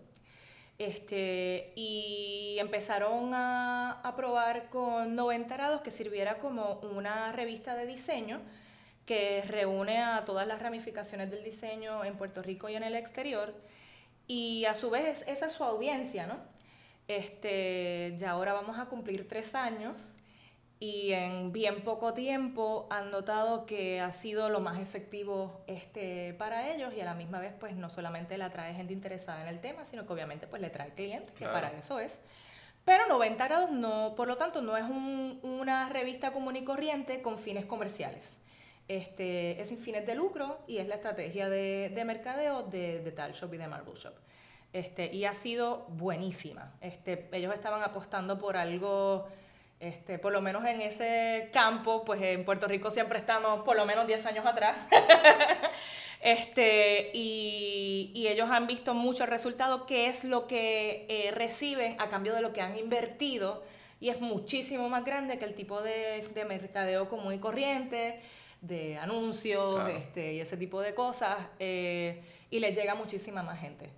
[0.80, 7.84] Este, y empezaron a, a, probar con 90 grados que sirviera como una revista de
[7.84, 8.40] diseño
[9.04, 13.54] que reúne a todas las ramificaciones del diseño en Puerto Rico y en el exterior.
[14.26, 16.38] Y a su vez esa es su audiencia, ¿no?
[17.08, 20.16] Este, ya ahora vamos a cumplir tres años
[20.82, 26.72] y en bien poco tiempo han notado que ha sido lo más efectivo este, para
[26.72, 29.60] ellos y a la misma vez pues no solamente le atrae gente interesada en el
[29.60, 32.18] tema, sino que obviamente pues le trae clientes, que para eso es.
[32.86, 37.20] Pero 90 grados no, por lo tanto no es un, una revista común y corriente
[37.20, 38.38] con fines comerciales.
[38.88, 43.12] Este, es sin fines de lucro y es la estrategia de, de mercadeo de, de
[43.12, 44.14] Tal Shop y de Marble Shop.
[44.72, 46.72] Este, y ha sido buenísima.
[46.80, 49.28] Este, ellos estaban apostando por algo
[49.80, 53.86] este, por lo menos en ese campo, pues en Puerto Rico siempre estamos por lo
[53.86, 54.76] menos 10 años atrás.
[56.20, 61.98] este, y, y, ellos han visto mucho el resultado, que es lo que eh, reciben
[61.98, 63.64] a cambio de lo que han invertido,
[64.00, 68.20] y es muchísimo más grande que el tipo de, de mercadeo común y corriente,
[68.60, 69.96] de anuncios claro.
[69.96, 73.88] este, y ese tipo de cosas, eh, y les llega muchísima más gente.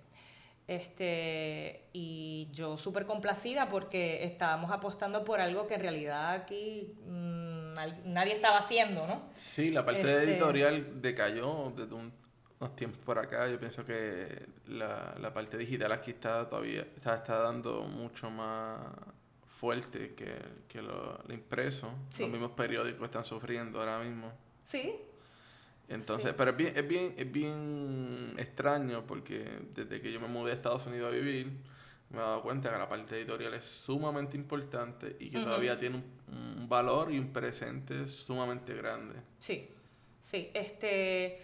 [0.65, 7.73] Este, y yo súper complacida porque estábamos apostando por algo que en realidad aquí mmm,
[8.05, 9.29] nadie estaba haciendo, ¿no?
[9.35, 10.23] Sí, la parte este...
[10.23, 12.13] editorial decayó desde un,
[12.61, 13.49] unos tiempos por acá.
[13.49, 18.79] Yo pienso que la, la parte digital aquí está todavía está, está dando mucho más
[19.45, 20.33] fuerte que,
[20.69, 21.89] que lo, lo impreso.
[22.09, 22.23] Sí.
[22.23, 24.31] Los mismos periódicos están sufriendo ahora mismo.
[24.63, 24.95] Sí,
[25.89, 26.35] entonces, sí.
[26.37, 30.55] pero es bien, es bien, es bien extraño porque desde que yo me mudé a
[30.55, 31.51] Estados Unidos a vivir,
[32.09, 35.43] me he dado cuenta que la parte editorial es sumamente importante y que uh -huh.
[35.45, 39.15] todavía tiene un, un, valor y un presente sumamente grande.
[39.39, 39.69] Sí,
[40.21, 40.49] sí.
[40.53, 41.41] Este,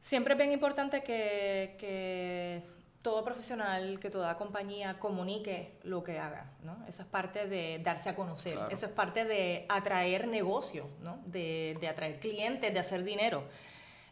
[0.00, 2.62] siempre es bien importante que, que
[3.04, 6.74] todo profesional, que toda compañía comunique lo que haga, ¿no?
[6.88, 8.70] Eso es parte de darse a conocer, claro.
[8.70, 11.20] eso es parte de atraer negocio, ¿no?
[11.26, 13.44] De, de, atraer clientes, de hacer dinero.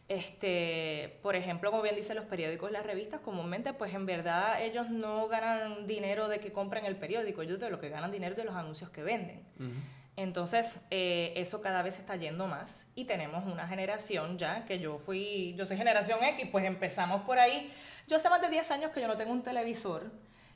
[0.07, 4.61] Este, por ejemplo, como bien dicen los periódicos y las revistas, comúnmente, pues en verdad
[4.61, 8.35] ellos no ganan dinero de que compren el periódico, ellos de lo que ganan dinero
[8.35, 9.41] de los anuncios que venden.
[9.59, 10.02] Uh -huh.
[10.15, 14.99] Entonces, eh, eso cada vez está yendo más y tenemos una generación ya, que yo
[14.99, 17.73] fui, yo soy generación X, pues empezamos por ahí.
[18.07, 20.11] Yo hace más de 10 años que yo no tengo un televisor,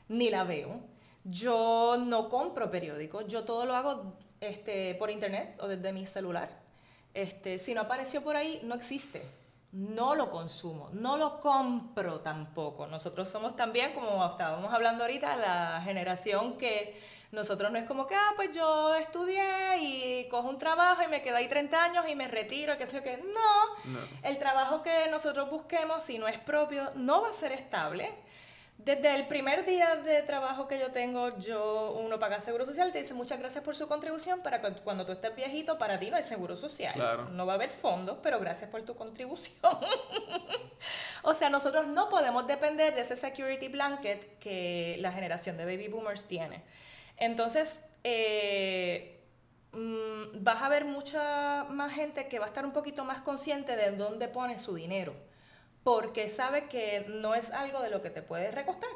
[0.10, 0.80] ni la veo.
[1.24, 6.50] Yo no compro periódicos, yo todo lo hago este, por internet o desde mi celular.
[7.14, 9.24] Este, si no apareció por ahí, no existe.
[9.72, 12.88] No lo consumo, no lo compro tampoco.
[12.88, 16.96] Nosotros somos también, como estábamos hablando ahorita, la generación que
[17.32, 21.22] nosotros no es como que, ah, pues yo estudié y cojo un trabajo y me
[21.22, 23.18] quedo ahí 30 años y me retiro, qué sé yo qué.
[23.18, 23.92] No.
[23.92, 24.00] no.
[24.24, 28.12] El trabajo que nosotros busquemos, si no es propio, no va a ser estable.
[28.78, 33.00] Desde el primer día de trabajo que yo tengo, yo uno paga seguro social, te
[33.00, 36.16] dice muchas gracias por su contribución, para que cuando tú estés viejito, para ti no
[36.16, 36.94] hay seguro social.
[36.94, 37.28] Claro.
[37.30, 39.58] No va a haber fondos, pero gracias por tu contribución.
[41.24, 45.88] o sea, nosotros no podemos depender de ese security blanket que la generación de baby
[45.88, 46.64] boomers tiene.
[47.18, 49.20] Entonces, eh,
[49.74, 53.76] mmm, vas a ver mucha más gente que va a estar un poquito más consciente
[53.76, 55.14] de dónde pone su dinero,
[55.84, 58.90] porque sabe que no es algo de lo que te puedes recostar.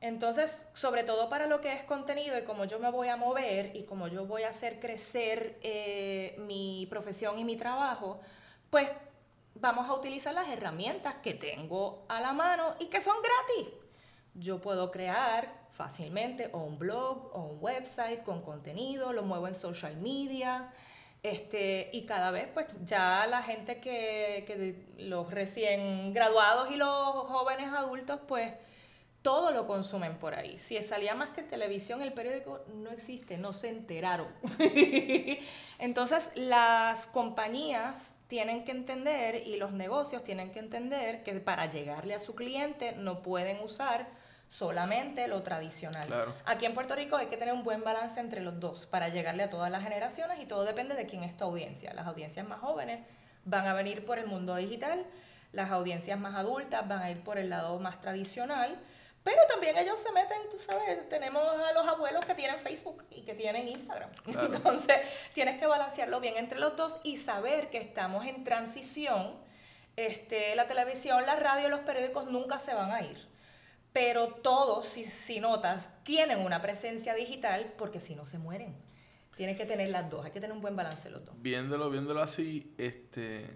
[0.00, 3.74] Entonces, sobre todo para lo que es contenido y cómo yo me voy a mover
[3.74, 8.20] y cómo yo voy a hacer crecer eh, mi profesión y mi trabajo,
[8.70, 8.90] pues
[9.54, 13.72] vamos a utilizar las herramientas que tengo a la mano y que son gratis.
[14.34, 19.54] Yo puedo crear fácilmente o un blog o un website con contenido, lo muevo en
[19.54, 20.72] social media.
[21.22, 26.88] Este, y cada vez, pues ya la gente que, que los recién graduados y los
[26.88, 28.54] jóvenes adultos, pues
[29.22, 30.56] todo lo consumen por ahí.
[30.56, 34.28] Si salía más que televisión, el periódico no existe, no se enteraron.
[35.78, 42.14] Entonces, las compañías tienen que entender y los negocios tienen que entender que para llegarle
[42.14, 44.06] a su cliente no pueden usar
[44.48, 46.34] solamente lo tradicional.
[46.44, 49.42] Aquí en Puerto Rico hay que tener un buen balance entre los dos para llegarle
[49.42, 51.92] a todas las generaciones y todo depende de quién es tu audiencia.
[51.94, 53.06] Las audiencias más jóvenes
[53.44, 55.04] van a venir por el mundo digital,
[55.52, 58.78] las audiencias más adultas van a ir por el lado más tradicional
[59.26, 63.22] pero también ellos se meten, tú sabes, tenemos a los abuelos que tienen Facebook y
[63.22, 64.08] que tienen Instagram.
[64.26, 64.98] Entonces,
[65.32, 69.34] tienes que balancearlo bien entre los dos y saber que estamos en transición.
[69.96, 73.26] Este, la televisión, la radio, los periódicos nunca se van a ir.
[73.96, 78.76] Pero todos, si, notas, tienen una presencia digital porque si no se mueren.
[79.38, 81.34] Tienes que tener las dos, hay que tener un buen balance los dos.
[81.40, 83.46] Viéndolo, viéndolo así, este,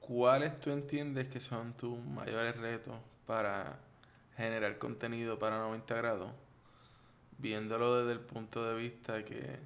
[0.00, 2.94] ¿cuáles tú entiendes que son tus mayores retos
[3.24, 3.78] para
[4.36, 6.30] generar contenido para 90 grados,
[7.38, 9.58] viéndolo desde el punto de vista que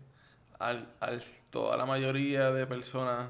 [0.61, 0.95] al,
[1.51, 3.29] toda la mayoría de personas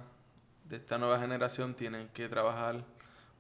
[0.65, 2.85] de esta nueva generación tienen que trabajar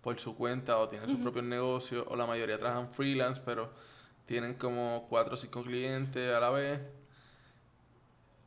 [0.02, 3.70] por su cuenta o tienen sus propios negocios o la mayoría trabajan freelance, pero
[4.26, 6.80] tienen como cuatro o cinco clientes a la vez.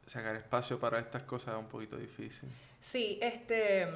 [0.08, 2.50] Sacar espacio para estas cosas es un poquito difícil.
[2.82, 3.88] Sí, este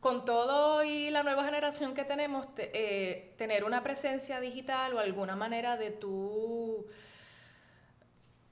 [0.00, 5.36] con todo y la nueva generación que tenemos, eh, tener una presencia digital o alguna
[5.36, 6.86] manera de tú...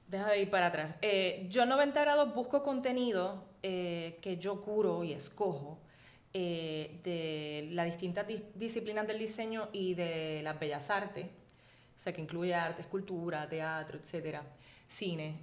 [0.09, 0.95] Deja de ir para atrás.
[1.03, 5.79] Eh, yo en 90 grados busco contenido eh, que yo curo y escojo
[6.33, 12.55] de las distintas disciplinas del diseño y de las bellas artes, o sea, que incluye
[12.55, 14.43] arte, escultura, teatro, etcétera,
[14.87, 15.41] cine,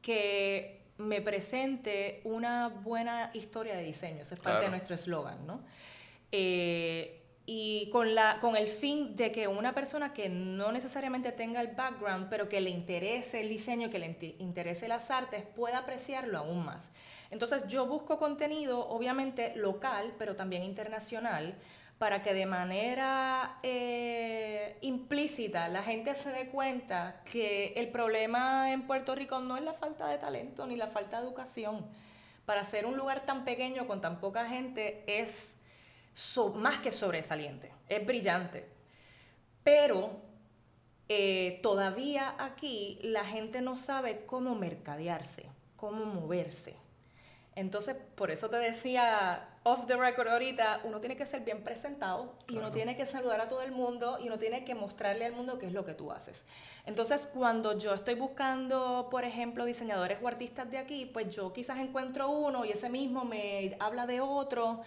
[0.00, 4.22] que me presente una buena historia de diseño.
[4.22, 5.60] Eso es parte de nuestro eslogan, ¿no?
[6.32, 11.62] Eh, y con, la, con el fin de que una persona que no necesariamente tenga
[11.62, 16.36] el background, pero que le interese el diseño, que le interese las artes, pueda apreciarlo
[16.38, 16.90] aún más.
[17.30, 21.54] Entonces yo busco contenido, obviamente local, pero también internacional,
[21.98, 28.86] para que de manera eh, implícita la gente se dé cuenta que el problema en
[28.86, 31.84] Puerto Rico no es la falta de talento ni la falta de educación.
[32.46, 35.48] Para ser un lugar tan pequeño con tan poca gente es
[36.54, 38.68] más que sobresaliente, es brillante.
[39.62, 40.10] Pero
[41.08, 46.87] eh, todavía aquí la gente no sabe cómo mercadearse, cómo moverse.
[47.58, 52.32] Entonces, por eso te decía off the record ahorita, uno tiene que ser bien presentado
[52.46, 55.32] y uno tiene que saludar a todo el mundo y uno tiene que mostrarle al
[55.32, 56.44] mundo qué es lo que tú haces.
[56.86, 61.78] Entonces, cuando yo estoy buscando, por ejemplo, diseñadores o artistas de aquí, pues yo quizás
[61.78, 64.82] encuentro uno y ese mismo me habla de otro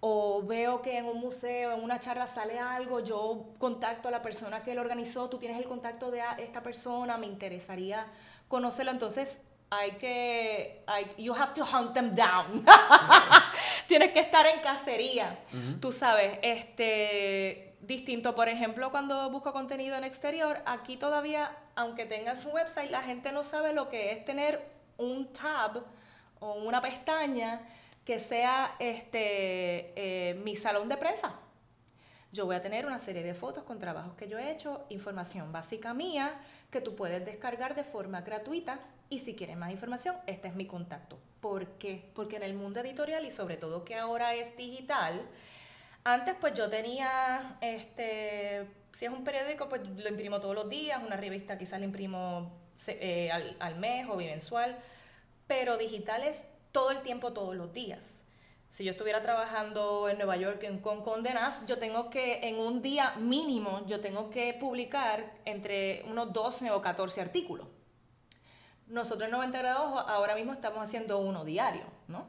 [0.00, 4.22] o veo que en un museo, en una charla sale algo, yo contacto a la
[4.22, 8.06] persona que lo organizó, tú tienes el contacto de esta persona, me interesaría
[8.48, 8.90] conocerlo.
[8.90, 12.64] Entonces, hay que, hay, you have to hunt them down.
[13.86, 15.38] Tienes que estar en cacería,
[15.80, 22.44] tú sabes, este, distinto, por ejemplo, cuando busco contenido en exterior, aquí todavía, aunque tengas
[22.44, 24.62] un website, la gente no sabe lo que es tener
[24.98, 25.82] un tab
[26.40, 27.62] o una pestaña
[28.04, 31.34] que sea este, eh, mi salón de prensa.
[32.30, 35.50] Yo voy a tener una serie de fotos con trabajos que yo he hecho, información
[35.50, 36.38] básica mía
[36.70, 38.80] que tú puedes descargar de forma gratuita
[39.10, 41.18] y si quieres más información, este es mi contacto.
[41.40, 42.10] ¿Por qué?
[42.14, 45.22] Porque en el mundo editorial y sobre todo que ahora es digital,
[46.04, 51.02] antes pues yo tenía, este, si es un periódico pues lo imprimo todos los días,
[51.02, 52.52] una revista quizás la imprimo
[52.86, 54.78] eh, al, al mes o bimensual,
[55.46, 58.24] pero digital es todo el tiempo, todos los días.
[58.70, 62.82] Si yo estuviera trabajando en Nueva York en, con Condenas, yo tengo que, en un
[62.82, 67.66] día mínimo, yo tengo que publicar entre unos 12 o 14 artículos.
[68.88, 72.26] Nosotros en 90 grados ahora mismo estamos haciendo uno diario, ¿no?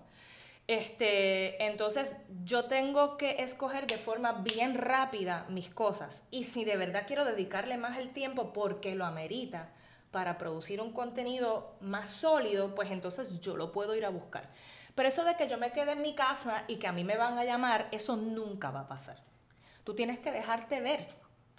[0.68, 6.78] Este, entonces yo tengo que escoger de forma bien rápida mis cosas y si de
[6.78, 9.70] verdad quiero dedicarle más el tiempo porque lo amerita
[10.12, 14.50] para producir un contenido más sólido, pues entonces yo lo puedo ir a buscar.
[14.94, 17.18] Pero eso de que yo me quede en mi casa y que a mí me
[17.18, 19.18] van a llamar, eso nunca va a pasar
[19.84, 21.08] Tú tienes que dejarte ver.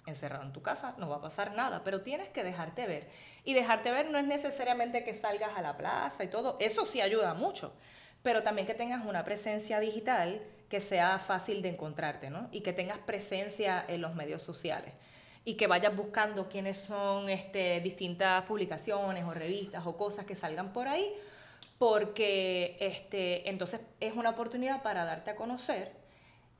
[0.05, 3.07] Encerrado en tu casa no va a pasar nada, pero tienes que dejarte ver.
[3.43, 7.01] Y dejarte ver no es necesariamente que salgas a la plaza y todo, eso sí
[7.01, 7.73] ayuda mucho,
[8.23, 12.47] pero también que tengas una presencia digital que sea fácil de encontrarte, ¿no?
[12.51, 14.93] Y que tengas presencia en los medios sociales
[15.43, 20.71] y que vayas buscando quiénes son este, distintas publicaciones o revistas o cosas que salgan
[20.71, 21.13] por ahí,
[21.77, 26.00] porque este, entonces es una oportunidad para darte a conocer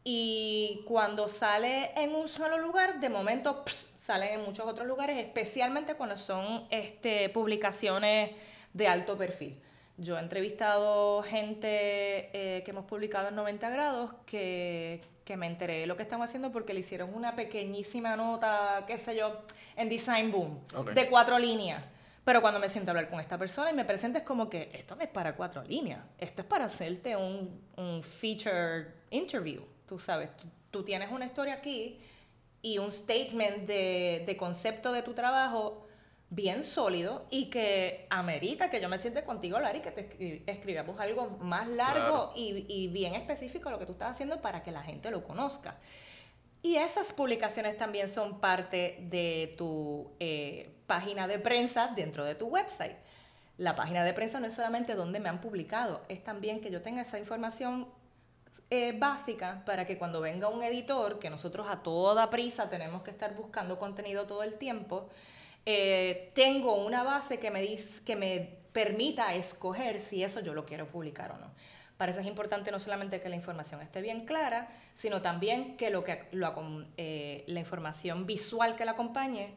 [0.04, 5.93] y cuando sale en un solo lugar, de momento salen en muchos otros lugares, especialmente
[5.95, 8.32] cuando son este, publicaciones
[8.74, 9.62] de alto perfil.
[9.97, 11.68] Yo he entrevistado gente
[12.34, 16.22] eh, que hemos publicado en 90 grados que, que me enteré de lo que están
[16.24, 19.41] haciendo porque le hicieron una pequeñísima nota, qué sé yo,
[19.76, 20.60] en Design Boom,
[20.95, 21.84] de cuatro líneas.
[22.24, 24.72] Pero cuando me siento a hablar con esta persona y me presenta es como que
[24.74, 30.00] esto no es para cuatro líneas, esto es para hacerte un, un feature interview, tú
[30.00, 30.30] sabes,
[30.72, 32.00] tú, tienes una historia aquí
[32.62, 35.86] y un statement de, de concepto de tu trabajo
[36.30, 40.98] bien sólido y que amerita que yo me siente contigo hablar y que te escribamos
[40.98, 45.12] algo más largo y, bien específico lo que tú estás haciendo para que la gente
[45.12, 45.76] lo conozca.
[46.62, 52.48] Y esas publicaciones también son parte de tu eh, página de prensa dentro de tu
[52.48, 52.96] website.
[53.58, 56.82] La página de prensa no es solamente donde me han publicado, es también que yo
[56.82, 57.89] tenga esa información
[58.70, 63.12] eh, básica para que cuando venga un editor, que nosotros a toda prisa tenemos que
[63.12, 65.10] estar buscando contenido todo el tiempo,
[65.66, 70.88] eh, tengo una base que me, que me permita escoger si eso yo lo quiero
[70.88, 71.52] publicar o no.
[71.97, 75.91] Para eso es importante no solamente que la información esté bien clara, sino también que,
[75.91, 76.28] lo que
[76.97, 79.54] eh, la información visual que la acompañe,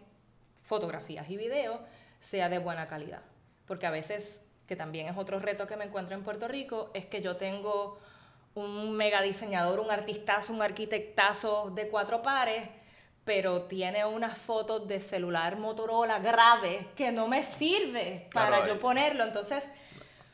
[0.64, 1.80] fotografías y videos,
[2.20, 3.22] sea de buena calidad.
[3.66, 7.06] Porque a veces, que también es otro reto que me encuentro en Puerto Rico, es
[7.06, 7.98] que yo tengo
[8.54, 12.68] un mega diseñador, un artistazo, un arquitectazo de cuatro pares,
[13.24, 19.24] pero tiene unas fotos de celular Motorola grave que no me sirve para yo ponerlo.
[19.24, 19.64] Entonces,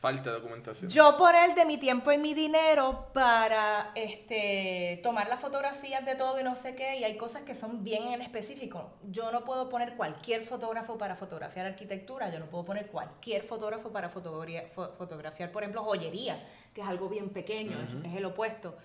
[0.01, 0.89] falta de documentación.
[0.89, 6.39] Yo poner de mi tiempo y mi dinero para este, tomar las fotografías de todo
[6.39, 8.89] y no sé qué, y hay cosas que son bien en específico.
[9.03, 13.91] Yo no puedo poner cualquier fotógrafo para fotografiar arquitectura, yo no puedo poner cualquier fotógrafo
[13.91, 16.43] para fotografiar, por ejemplo, joyería,
[16.73, 18.75] que es algo bien pequeño, es, es el opuesto.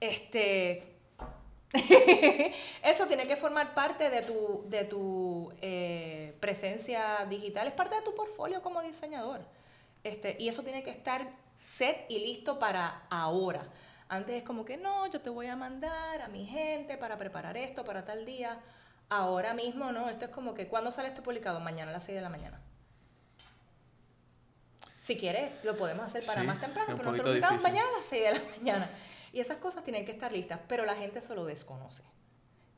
[0.00, 0.92] Este,
[2.84, 8.02] Eso tiene que formar parte de tu, de tu eh, presencia digital, es parte de
[8.02, 9.40] tu portfolio como diseñador.
[10.04, 13.68] Este, y eso tiene que estar set y listo para ahora.
[14.08, 17.56] Antes es como que no, yo te voy a mandar a mi gente para preparar
[17.56, 18.60] esto para tal día.
[19.08, 21.60] Ahora mismo no, esto es como que cuando sale esto publicado?
[21.60, 22.60] Mañana a las 6 de la mañana.
[25.00, 28.22] Si quieres, lo podemos hacer para más temprano, pero nosotros publicamos mañana a las 6
[28.22, 28.90] de la mañana.
[29.32, 32.04] Y esas cosas tienen que estar listas, pero la gente se lo desconoce.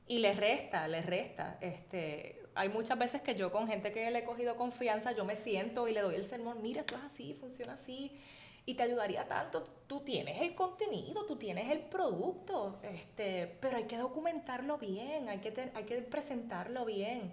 [0.07, 1.59] Y les resta, les resta.
[1.61, 5.37] Este, hay muchas veces que yo con gente que le he cogido confianza, yo me
[5.37, 8.13] siento y le doy el sermón, mira, esto es así, funciona así,
[8.67, 9.65] y te ayudaría tanto.
[9.87, 15.39] Tú tienes el contenido, tú tienes el producto, este, pero hay que documentarlo bien, hay
[15.39, 17.33] que, hay que presentarlo bien.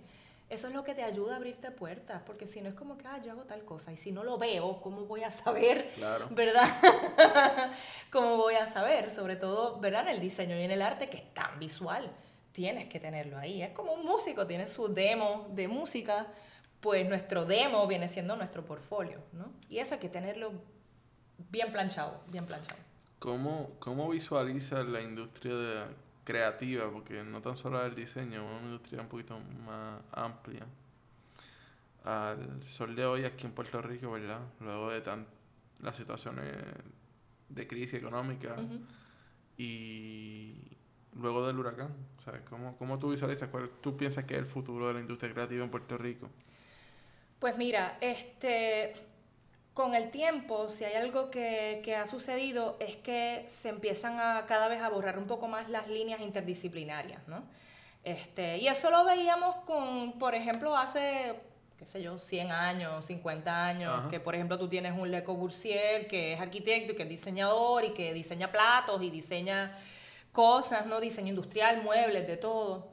[0.50, 3.08] Eso es lo que te ayuda a abrirte puertas, porque si no es como que,
[3.08, 5.90] ah, yo hago tal cosa, y si no lo veo, ¿cómo voy a saber?
[6.30, 6.68] ¿Verdad?
[8.12, 9.12] ¿Cómo voy a saber?
[9.12, 10.02] Sobre todo, ¿verdad?
[10.10, 12.12] En el diseño y en el arte, que es tan visual,
[12.52, 13.62] tienes que tenerlo ahí.
[13.62, 16.28] Es como un músico, tiene su demo de música,
[16.80, 19.52] pues nuestro demo viene siendo nuestro portfolio, ¿no?
[19.70, 20.52] Y eso hay que tenerlo
[21.50, 22.82] bien planchado, bien planchado.
[23.20, 25.84] ¿Cómo, cómo visualiza la industria de
[26.24, 30.66] creativa, porque no tan solo el diseño, una industria un poquito más amplia.
[32.04, 34.40] Al sol de hoy aquí en Puerto Rico, ¿verdad?
[34.60, 35.28] Luego de tan,
[35.82, 36.56] las situaciones
[37.50, 38.56] de crisis económica
[39.58, 40.56] y
[41.16, 42.42] luego del huracán, ¿sabes?
[42.50, 45.64] ¿Cómo, ¿Cómo tú visualizas, cuál tú piensas que es el futuro de la industria creativa
[45.64, 46.30] en Puerto Rico?
[47.40, 48.94] Pues mira, este,
[49.74, 54.68] con el tiempo, si hay algo que, ha sucedido, es que se empiezan a cada
[54.68, 57.44] vez a borrar un poco más las líneas interdisciplinarias, ¿no?
[58.04, 61.36] Este, y eso lo veíamos con, por ejemplo, hace,
[61.78, 66.08] qué sé yo, 100 años, 50 años, que por ejemplo tú tienes un Le Corbusier
[66.08, 69.78] que es arquitecto y que es diseñador y que diseña platos y diseña
[70.32, 71.00] cosas, ¿no?
[71.00, 72.92] Diseño industrial, muebles, de todo.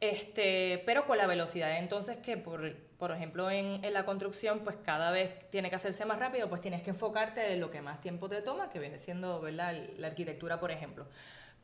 [0.00, 5.10] Este, pero con la velocidad entonces que por por ejemplo, en, la construcción, pues cada
[5.10, 8.28] vez tiene que hacerse más rápido, pues tienes que enfocarte en lo que más tiempo
[8.28, 9.74] te toma, que viene siendo ¿verdad?
[9.96, 11.08] la arquitectura, por ejemplo.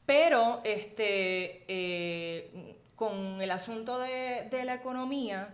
[0.04, 5.50] Pero este, eh, con el asunto de, de, la economía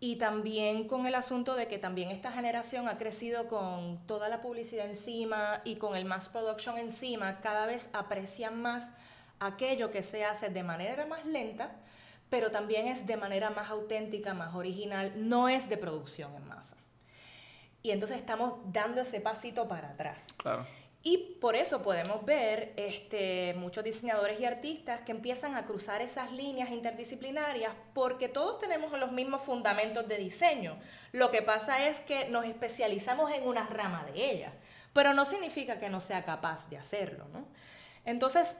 [0.00, 4.42] y también con el asunto de que también esta generación ha crecido con toda la
[4.42, 8.92] publicidad encima y con el mass production encima, cada vez aprecian más
[9.46, 11.72] aquello que se hace de manera más lenta,
[12.30, 16.76] pero también es de manera más auténtica, más original, no es de producción en masa.
[17.82, 20.28] Y entonces estamos dando ese pasito para atrás.
[20.36, 20.64] Claro.
[21.04, 26.30] Y por eso podemos ver este, muchos diseñadores y artistas que empiezan a cruzar esas
[26.30, 30.78] líneas interdisciplinarias porque todos tenemos los mismos fundamentos de diseño.
[31.10, 34.52] Lo que pasa es que nos especializamos en una rama de ella,
[34.92, 37.26] pero no significa que no sea capaz de hacerlo.
[37.32, 37.48] ¿no?
[38.04, 38.56] Entonces,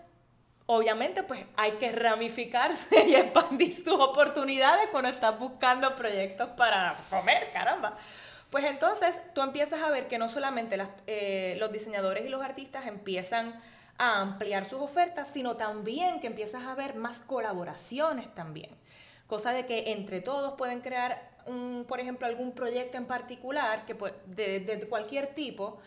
[0.67, 7.51] obviamente, pues hay que ramificarse y expandir sus oportunidades cuando estás buscando proyectos para comer,
[7.53, 7.97] caramba.
[8.51, 12.87] Pues entonces tú empiezas a ver que no solamente eh, los diseñadores y los artistas
[12.87, 13.59] empiezan
[13.97, 18.71] a ampliar sus ofertas, sino también que empiezas a ver más colaboraciones también.
[19.27, 21.31] Cosa de que entre todos pueden crear,
[21.89, 23.97] por ejemplo, algún proyecto en particular que
[24.27, 25.79] de, cualquier tipo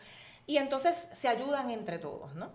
[0.48, 2.50] y entonces se ayudan entre todos, ¿no?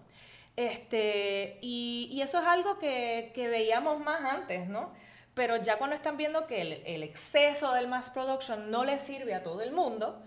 [0.56, 4.92] Este, y, eso es algo que, que veíamos más antes, ¿no?
[5.34, 9.42] pero ya cuando están viendo que el, exceso del mass production no le sirve a
[9.42, 10.22] todo el mundo,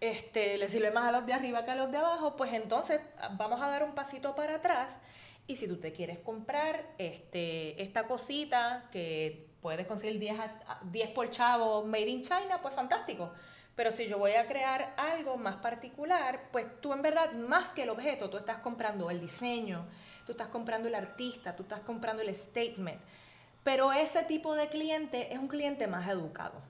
[0.00, 3.00] este, le sirve más a los de arriba que a los de abajo, pues entonces
[3.38, 4.98] vamos a dar un pasito para atrás
[5.46, 10.36] y si tú te quieres comprar este, esta cosita que puedes conseguir 10,
[10.82, 13.32] 10 por chavo made in China, pues fantástico.
[13.78, 17.84] Pero si yo voy a crear algo más particular, pues tú en verdad, más que
[17.84, 19.86] el objeto, tú estás comprando el diseño,
[20.26, 23.00] tú estás comprando el artista, tú estás comprando el statement.
[23.62, 26.60] Pero ese tipo de cliente es un cliente más educado.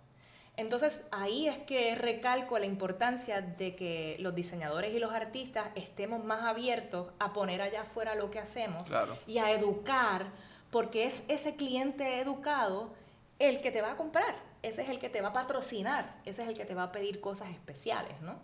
[0.58, 6.22] Entonces ahí es que recalco la importancia de que los diseñadores y los artistas estemos
[6.22, 8.84] más abiertos a poner allá afuera lo que hacemos
[9.26, 10.26] y a educar,
[10.70, 12.92] porque es ese cliente educado
[13.38, 16.42] el que te va a comprar, ese es el que te va a patrocinar, ese
[16.42, 18.36] es el que te va a pedir cosas especiales, ¿no?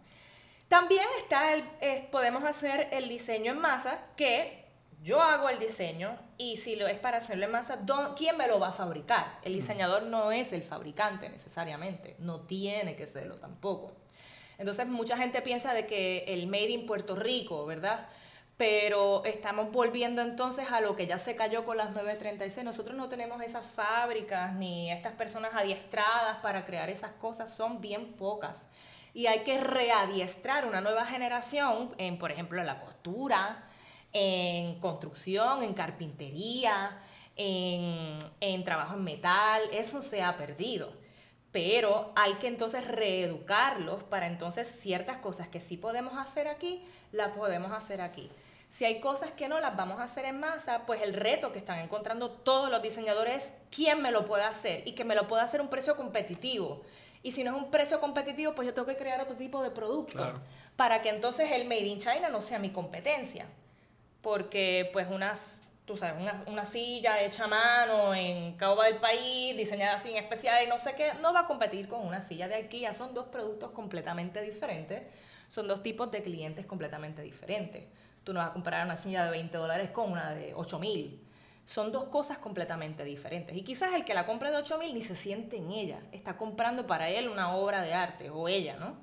[0.68, 1.64] También está el,
[2.10, 4.64] podemos hacer el diseño en masa, que
[5.02, 7.80] yo hago el diseño y si lo es para hacerlo en masa,
[8.16, 9.38] ¿quién me lo va a fabricar?
[9.42, 13.92] El diseñador no es el fabricante necesariamente, no tiene que serlo tampoco.
[14.56, 18.08] Entonces mucha gente piensa de que el made in Puerto Rico, ¿verdad?
[18.56, 22.64] Pero estamos volviendo entonces a lo que ya se cayó con las 936.
[22.64, 28.12] Nosotros no tenemos esas fábricas ni estas personas adiestradas para crear esas cosas, son bien
[28.12, 28.62] pocas.
[29.12, 33.64] Y hay que readiestrar una nueva generación en, por ejemplo, la costura,
[34.12, 36.98] en construcción, en carpintería,
[37.36, 40.92] en, trabajo en metal, eso se ha perdido.
[41.52, 47.30] Pero hay que entonces reeducarlos para entonces ciertas cosas que sí podemos hacer aquí, las
[47.32, 48.30] podemos hacer aquí.
[48.74, 51.60] Si hay cosas que no las vamos a hacer en masa, pues el reto que
[51.60, 55.28] están encontrando todos los diseñadores es quién me lo puede hacer y que me lo
[55.28, 56.82] pueda hacer a un precio competitivo.
[57.22, 59.70] Y si no es un precio competitivo, pues yo tengo que crear otro tipo de
[59.70, 60.18] producto
[60.74, 63.46] para que entonces el Made in China no sea mi competencia
[64.22, 69.98] porque pues unas, tú sabes, una, silla hecha a mano en Cauba del país, diseñada
[69.98, 72.56] así en especial y no sé qué, no va a competir con una silla de
[72.56, 72.92] IKEA.
[72.92, 75.04] Son dos productos completamente diferentes,
[75.48, 77.84] son dos tipos de clientes completamente diferentes.
[78.24, 81.20] Tú no vas a comprar una silla de 20 dólares con una de 8 mil.
[81.66, 83.56] Son dos cosas completamente diferentes.
[83.56, 86.00] Y quizás el que la compra de 8 mil ni se siente en ella.
[86.12, 88.96] Está comprando para él una obra de arte, o ella, ¿no?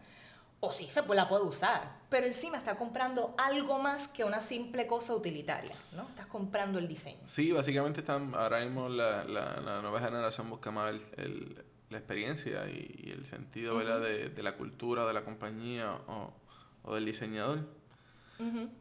[0.64, 4.86] O sí, se la puede usar, pero encima está comprando algo más que una simple
[4.86, 6.08] cosa utilitaria, ¿no?
[6.08, 7.18] Estás comprando el diseño.
[7.26, 13.12] Sí, básicamente están, ahora mismo la, la, nueva generación busca más el, la experiencia y,
[13.12, 17.66] el sentido De, la cultura de la compañía o, del diseñador.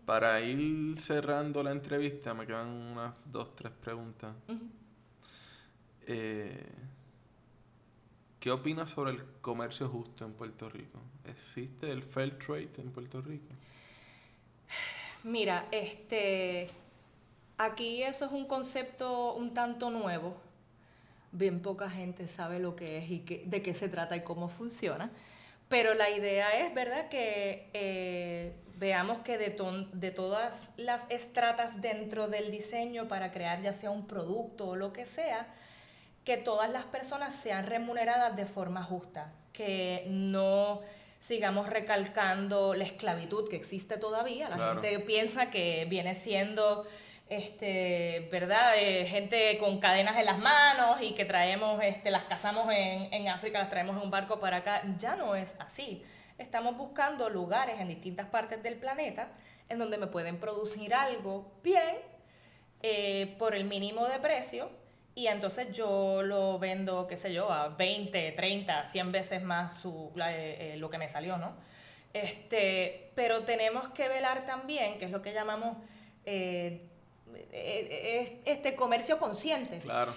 [0.07, 4.35] Para ir cerrando la entrevista, me quedan unas dos, tres preguntas.
[6.07, 6.67] eh,
[8.41, 10.99] ¿Qué opinas sobre el comercio justo en Puerto Rico?
[11.27, 13.53] ¿Existe el fair trade en Puerto Rico?
[15.25, 16.71] Mira, este,
[17.59, 20.35] aquí eso es un concepto un tanto nuevo.
[21.33, 25.11] Bien poca gente sabe lo que es y de qué se trata y cómo funciona.
[25.69, 29.55] Pero la idea es, ¿verdad?, que eh, veamos que de,
[29.93, 34.93] de todas las estratas dentro del diseño para crear ya sea un producto o lo
[34.95, 35.47] que sea,
[36.25, 40.81] que todas las personas sean remuneradas de forma justa, que no
[41.21, 44.49] sigamos recalcando la esclavitud que existe todavía.
[44.49, 46.87] La gente piensa que viene siendo,
[47.29, 48.73] este, ¿verdad?
[48.79, 53.29] Eh, gente con cadenas en las manos y que traemos, este, las cazamos en, en
[53.29, 54.83] África, las traemos en un barco para acá.
[54.97, 56.03] Ya no es así.
[56.41, 59.29] Estamos buscando lugares en distintas partes del planeta
[59.69, 61.97] en donde me pueden producir algo bien
[62.83, 64.71] eh, por el mínimo de precio
[65.15, 70.13] y entonces yo lo vendo, qué sé yo, a 20, 30, 100 veces más su,
[70.17, 71.53] eh, eh, lo que me salió, ¿no?
[72.13, 75.77] Este, pero tenemos que velar también, que es lo que llamamos
[76.25, 76.89] eh,
[77.53, 79.79] eh, este comercio consciente.
[79.81, 80.13] Claro.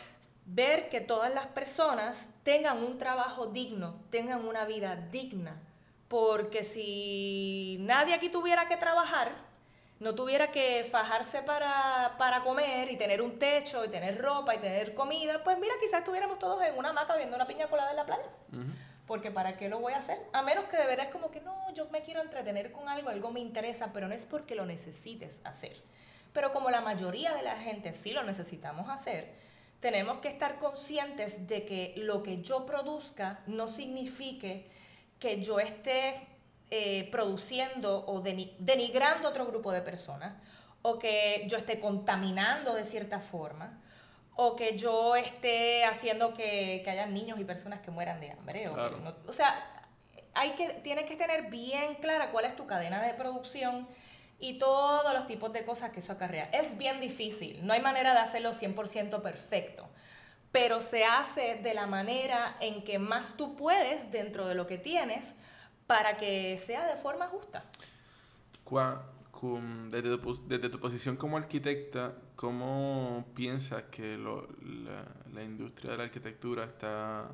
[0.45, 5.61] Ver que todas las personas tengan un trabajo digno, tengan una vida digna.
[6.07, 9.31] Porque si nadie aquí tuviera que trabajar,
[9.99, 14.59] no tuviera que fajarse para, para, comer y tener un techo y tener ropa y
[14.59, 17.95] tener comida, pues mira, quizás estuviéramos todos en una hamaca viendo una piña colada en
[17.95, 18.29] la playa.
[19.07, 20.19] Porque ¿para qué lo voy a hacer?
[20.33, 23.09] A menos que de verdad es como que no, yo me quiero entretener con algo,
[23.09, 25.81] algo me interesa, pero no es porque lo necesites hacer.
[26.33, 29.31] Pero como la mayoría de la gente sí lo necesitamos hacer,
[29.79, 34.69] tenemos que estar conscientes de que lo que yo produzca no signifique
[35.23, 36.27] que yo esté
[36.69, 40.33] eh, produciendo o denigrando a otro grupo de personas,
[40.81, 43.79] o que yo esté contaminando de cierta forma,
[44.35, 48.67] o que yo esté haciendo que, que haya niños y personas que mueran de hambre.
[48.67, 49.47] O, sea,
[50.33, 53.87] hay que, tienes que tener bien clara cuál es tu cadena de producción
[54.39, 56.49] y todos los tipos de cosas que eso acarrea.
[56.51, 59.87] Es bien difícil, no hay manera de hacerlo 100% perfecto,
[60.53, 64.77] pero se hace de la manera en que más tú puedes dentro de lo que
[64.77, 65.33] tienes
[65.87, 67.65] para que sea de forma justa.
[69.89, 76.63] Desde tu, desde tu posición como arquitecta, ¿cómo piensas que la, industria de la arquitectura
[76.63, 77.27] está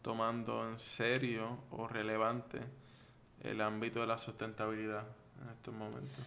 [0.00, 2.60] tomando en serio o relevante
[3.42, 5.04] el ámbito de la sustentabilidad
[5.42, 6.24] en estos momentos?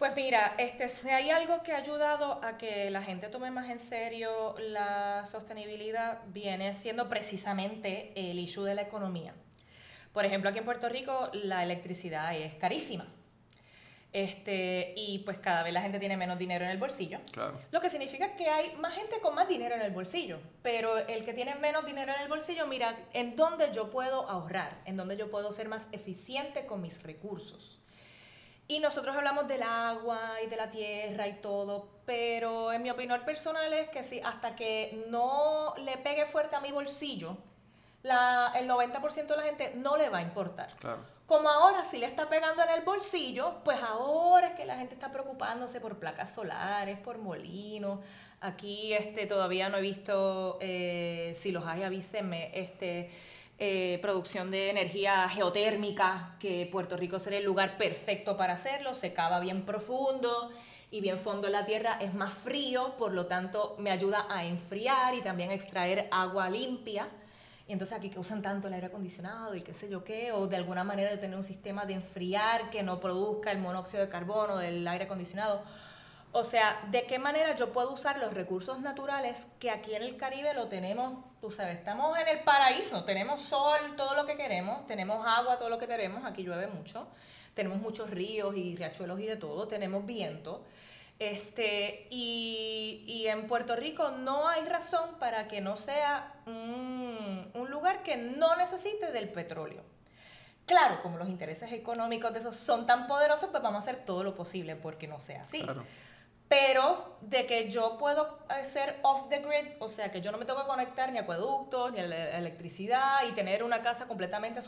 [0.00, 3.68] Pues mira, este, si hay algo que ha ayudado a que la gente tome más
[3.68, 9.34] en serio la sostenibilidad, viene siendo precisamente el issue de la economía.
[10.14, 13.06] Por ejemplo, aquí en Puerto Rico la electricidad es carísima.
[14.14, 17.18] Este, y pues cada vez la gente tiene menos dinero en el bolsillo.
[17.70, 20.38] Lo que significa que hay más gente con más dinero en el bolsillo.
[20.62, 24.80] Pero el que tiene menos dinero en el bolsillo, mira, en dónde yo puedo ahorrar,
[24.86, 27.79] en dónde yo puedo ser más eficiente con mis recursos.
[28.70, 33.20] Y nosotros hablamos del agua y de la tierra y todo, pero en mi opinión
[33.24, 37.36] personal es que si hasta que no le pegue fuerte a mi bolsillo,
[38.04, 40.68] la, el 90% de la gente no le va a importar.
[41.26, 44.94] Como ahora sí le está pegando en el bolsillo, pues ahora es que la gente
[44.94, 47.98] está preocupándose por placas solares, por molinos.
[48.40, 53.10] Aquí este, todavía no he visto, eh, si los hay, avísenme, este,
[53.60, 59.12] eh, producción de energía geotérmica, que Puerto Rico sería el lugar perfecto para hacerlo, se
[59.12, 60.50] cava bien profundo
[60.90, 64.44] y bien fondo en la tierra, es más frío, por lo tanto me ayuda a
[64.46, 67.08] enfriar y también a extraer agua limpia
[67.70, 70.48] y entonces aquí que usan tanto el aire acondicionado y qué sé yo qué, o
[70.48, 74.08] de alguna manera de tener un sistema de enfriar que no produzca el monóxido de
[74.08, 75.62] carbono del aire acondicionado.
[76.32, 80.16] O sea, ¿de qué manera yo puedo usar los recursos naturales que aquí en el
[80.16, 81.24] Caribe lo tenemos?
[81.40, 85.68] Tú sabes, estamos en el paraíso, tenemos sol, todo lo que queremos, tenemos agua, todo
[85.68, 87.08] lo que queremos, aquí llueve mucho,
[87.54, 90.64] tenemos muchos ríos y riachuelos y de todo, tenemos viento.
[91.18, 98.16] Este, y, en Puerto Rico no hay razón para que no sea un, lugar que
[98.16, 99.82] no necesite del petróleo.
[100.64, 104.24] Claro, como los intereses económicos de esos son tan poderosos, pues vamos a hacer todo
[104.24, 105.66] lo posible porque no sea así.
[106.50, 110.44] Pero de que yo puedo ser off the grid, o sea, que yo no me
[110.44, 114.60] tengo que conectar ni a acueductos, ni a la electricidad y tener una casa completamente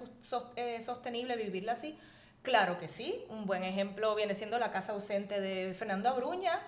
[0.56, 1.98] eh, sostenible, vivirla así,
[2.42, 6.60] Claro que sí, un buen ejemplo viene siendo la casa ausente de Fernando Abruña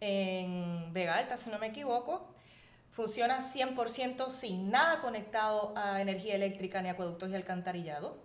[0.00, 2.34] en Vega Alta, si no me equivoco.
[2.90, 8.18] Funciona 100% sin nada conectado a energía eléctrica ni acueductos y alcantarillado.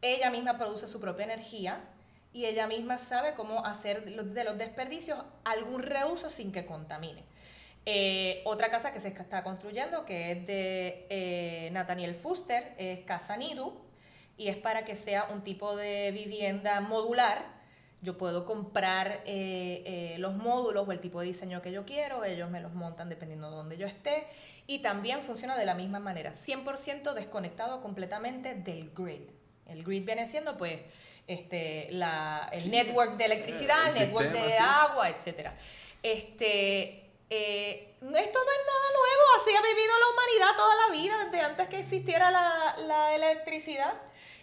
[0.00, 1.80] Ella misma produce su propia energía
[2.36, 7.24] y ella misma sabe cómo hacer de los desperdicios algún reuso sin que contamine.
[7.86, 13.38] Eh, otra casa que se está construyendo, que es de eh, Nathaniel Fuster, es Casa
[13.38, 13.72] Nidu,
[14.36, 17.42] y es para que sea un tipo de vivienda modular.
[18.02, 22.50] Yo puedo comprar eh, los módulos o el tipo de diseño que yo quiero, ellos
[22.50, 24.26] me los montan dependiendo de donde yo esté
[24.66, 29.22] y también funciona de la misma manera, 100% desconectado completamente del grid.
[29.64, 30.80] El grid viene siendo pues
[31.26, 35.50] este, la, el network de electricidad, el, network de agua, etc.
[36.02, 41.24] Este, eh, esto no es nada nuevo, así ha vivido la humanidad toda la vida,
[41.24, 43.94] desde antes que existiera la, la electricidad.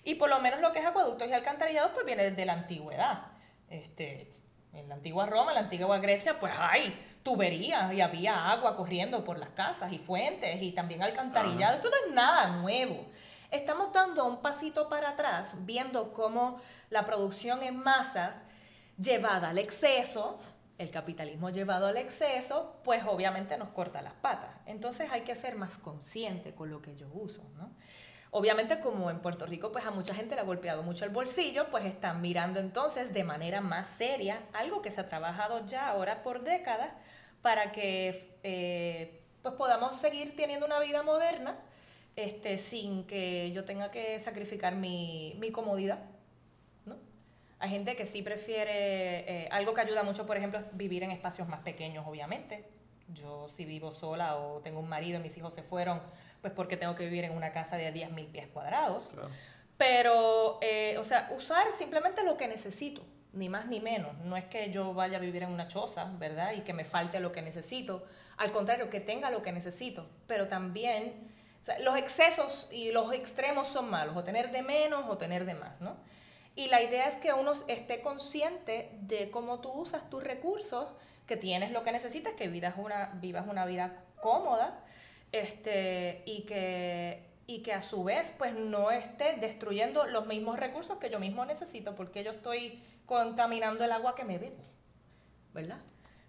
[0.03, 3.27] Y por lo menos lo que es acueductos y alcantarillados, pues viene desde la antigüedad.
[3.69, 4.33] Este,
[4.73, 9.23] en la antigua Roma, en la antigua Grecia, pues hay tuberías y había agua corriendo
[9.23, 11.77] por las casas y fuentes y también alcantarillado.
[11.77, 13.05] Esto no es nada nuevo.
[13.53, 18.41] Estamos dando un pasito para atrás, viendo cómo la producción en masa
[18.97, 20.39] llevada al exceso,
[20.79, 24.49] el capitalismo llevado al exceso, pues obviamente nos corta las patas.
[24.65, 27.69] Entonces hay que ser más consciente con lo que yo uso, ¿no?
[28.31, 31.69] Obviamente como en Puerto Rico pues a mucha gente le ha golpeado mucho el bolsillo,
[31.69, 36.23] pues están mirando entonces de manera más seria algo que se ha trabajado ya ahora
[36.23, 36.89] por décadas
[37.43, 41.55] para que eh, pues podamos seguir teniendo una vida moderna
[42.15, 45.99] este, sin que yo tenga que sacrificar mi, mi comodidad.
[46.85, 46.95] ¿no?
[47.59, 51.11] Hay gente que sí prefiere, eh, algo que ayuda mucho, por ejemplo, es vivir en
[51.11, 52.65] espacios más pequeños, obviamente.
[53.13, 56.01] Yo si vivo sola o tengo un marido y mis hijos se fueron
[56.43, 59.15] pues porque tengo que vivir en una casa de 10.000 pies cuadrados.
[59.77, 63.01] Pero, eh, o sea, usar simplemente lo que necesito,
[63.31, 64.17] ni más ni menos.
[64.19, 66.51] No es que yo vaya a vivir en una choza, ¿verdad?
[66.51, 68.05] Y que me falte lo que necesito.
[68.35, 70.05] Al contrario, que tenga lo que necesito.
[70.27, 71.32] Pero también,
[71.79, 75.79] los excesos y los extremos son malos, o tener de menos o tener de más,
[75.79, 75.95] ¿no?
[76.55, 80.87] Y la idea es que uno esté consciente de cómo tú usas tus recursos,
[81.25, 84.79] que tienes lo que necesitas, que vivas una, vivas una vida cómoda,
[85.31, 90.99] este, y, que, y que a su vez pues no esté destruyendo los mismos recursos
[90.99, 94.63] que yo mismo necesito, porque yo estoy contaminando el agua que me bebo,
[95.53, 95.79] ¿verdad?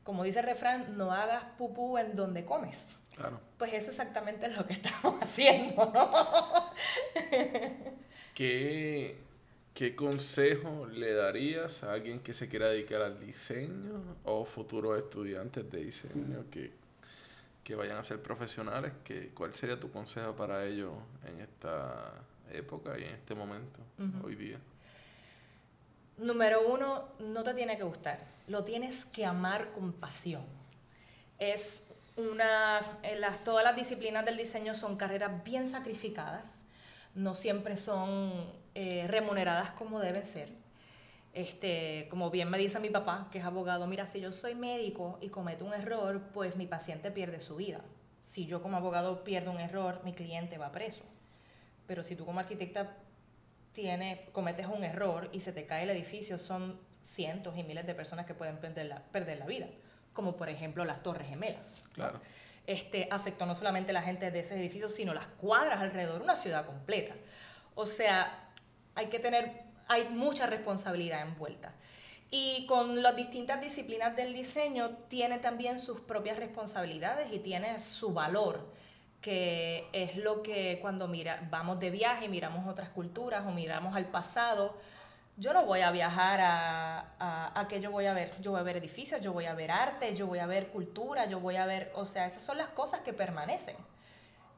[0.04, 2.86] Como dice el refrán, no hagas pupú en donde comes.
[3.16, 3.40] Claro.
[3.58, 6.10] Pues eso exactamente es lo que estamos haciendo, ¿no?
[8.34, 9.18] ¿Qué,
[9.72, 15.70] ¿Qué consejo le darías a alguien que se quiera dedicar al diseño o futuros estudiantes
[15.70, 16.84] de diseño que
[17.64, 20.92] que vayan a ser profesionales, que, ¿cuál sería tu consejo para ellos
[21.26, 22.12] en esta
[22.52, 23.80] época y en este momento,
[24.22, 24.58] hoy día?
[26.18, 30.44] Número uno, no te tiene que gustar, lo tienes que amar con pasión.
[31.38, 31.83] Es
[32.16, 32.80] una,
[33.18, 36.54] las, todas las disciplinas del diseño son carreras bien sacrificadas,
[37.14, 40.64] no siempre son eh, remuneradas como deben ser
[41.34, 45.18] este, como bien me dice mi papá, que es abogado, mira, si yo soy médico
[45.20, 47.80] y cometo un error, pues mi paciente pierde su vida.
[48.22, 51.02] Si yo como abogado pierdo un error, mi cliente va preso.
[51.86, 52.96] Pero si tú como arquitecta
[53.72, 57.94] tiene, cometes un error y se te cae el edificio, son cientos y miles de
[57.94, 59.66] personas que pueden perder la, perder la vida,
[60.14, 61.70] como por ejemplo las Torres Gemelas.
[61.92, 62.18] Claro.
[62.66, 66.36] Este, afectó no solamente a la gente de ese edificio, sino las cuadras alrededor, una
[66.36, 67.14] ciudad completa.
[67.74, 68.48] O sea,
[68.94, 71.72] hay que tener hay mucha responsabilidad envuelta.
[72.30, 78.12] Y con las distintas disciplinas del diseño tiene también sus propias responsabilidades y tiene su
[78.12, 78.72] valor,
[79.20, 84.06] que es lo que cuando mira, vamos de viaje, miramos otras culturas o miramos al
[84.06, 84.76] pasado,
[85.36, 88.62] yo no voy a viajar a, a, que yo voy a ver, yo voy a
[88.62, 91.66] ver edificios, yo voy a ver arte, yo voy a ver cultura, yo voy a
[91.66, 93.76] ver, o sea, esas son las cosas que permanecen.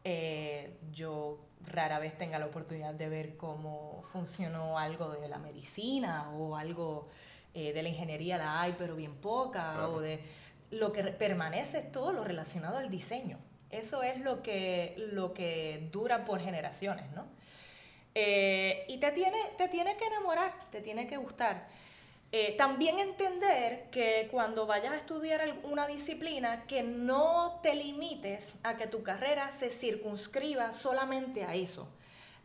[0.05, 6.31] Eh, yo rara vez tenga la oportunidad de ver cómo funcionó algo de la medicina
[6.31, 7.09] o algo
[7.55, 10.21] eh, de la ingeniería, la hay, pero bien poca, o de
[10.71, 13.39] lo que permanece es todo lo relacionado al diseño.
[13.71, 17.27] Eso es lo que, lo que dura por generaciones, ¿no?
[18.19, 21.69] Eh, y te tiene, te tiene que enamorar, te tiene que gustar.
[22.33, 28.79] Eh, también entender que cuando vayas a estudiar alguna disciplina, que no te limites a
[28.79, 31.91] que tu carrera se circunscriba solamente a eso.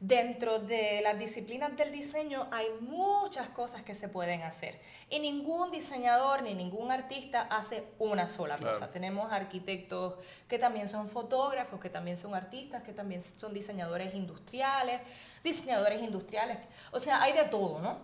[0.02, 4.82] Dentro de las disciplinas del diseño hay muchas cosas que se pueden hacer
[5.12, 8.89] y ningún diseñador ni ningún artista hace una sola cosa.
[8.89, 10.16] Tenemos arquitectos
[10.47, 15.02] que también son fotógrafos, que también son artistas, que también son diseñadores industriales,
[15.43, 16.58] diseñadores industriales,
[16.91, 17.99] o sea, hay de todo, ¿no?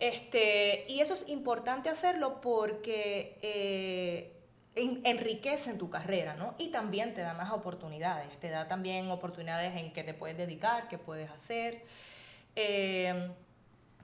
[0.00, 4.35] Este, y eso es importante hacerlo porque eh,
[4.76, 6.54] enriquece en tu carrera, ¿no?
[6.58, 10.88] Y también te da más oportunidades, te da también oportunidades en que te puedes dedicar,
[10.88, 11.82] que puedes hacer.
[12.54, 13.30] Eh,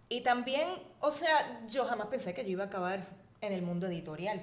[0.08, 0.68] y también,
[1.00, 3.04] o sea, yo jamás pensé que yo iba a acabar
[3.40, 4.42] en el mundo editorial,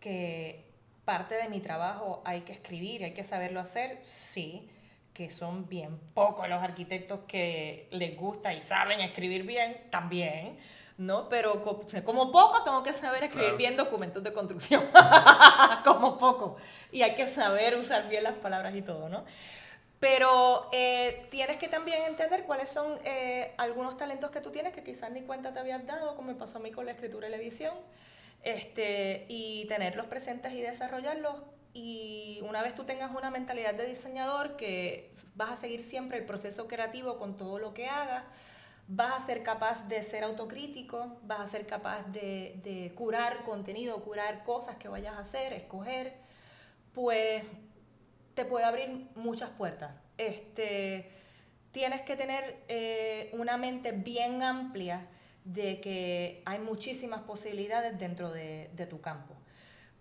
[0.00, 0.64] que
[1.04, 4.68] parte de mi trabajo hay que escribir, hay que saberlo hacer, sí,
[5.12, 10.58] que son bien pocos los arquitectos que les gusta y saben escribir bien, también
[11.00, 11.30] ¿no?
[11.30, 11.62] Pero
[12.04, 14.84] como poco tengo que saber escribir bien documentos de construcción,
[15.84, 16.58] como poco.
[16.92, 19.24] Y hay que saber usar bien las palabras y todo, ¿no?
[19.98, 24.82] Pero eh, tienes que también entender cuáles son eh, algunos talentos que tú tienes que
[24.82, 27.30] quizás ni cuenta te habías dado, como me pasó a mí con la escritura y
[27.30, 27.74] la edición,
[28.42, 31.36] este, y tenerlos presentes y desarrollarlos.
[31.72, 36.26] Y una vez tú tengas una mentalidad de diseñador, que vas a seguir siempre el
[36.26, 38.24] proceso creativo con todo lo que hagas,
[38.92, 44.42] vas a ser capaz de ser autocrítico, vas a ser capaz de, curar contenido, curar
[44.42, 46.14] cosas que vayas a hacer, escoger,
[46.92, 47.44] pues
[48.34, 49.92] te puede abrir muchas puertas.
[50.18, 51.08] Este,
[51.70, 55.06] tienes que tener eh, una mente bien amplia
[55.44, 59.34] de que hay muchísimas posibilidades dentro de, tu campo.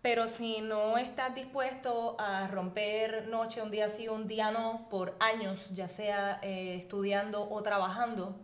[0.02, 5.16] Pero si no estás dispuesto a romper noche, un día sí, un día no, por
[5.20, 8.40] años, ya sea eh, estudiando o trabajando,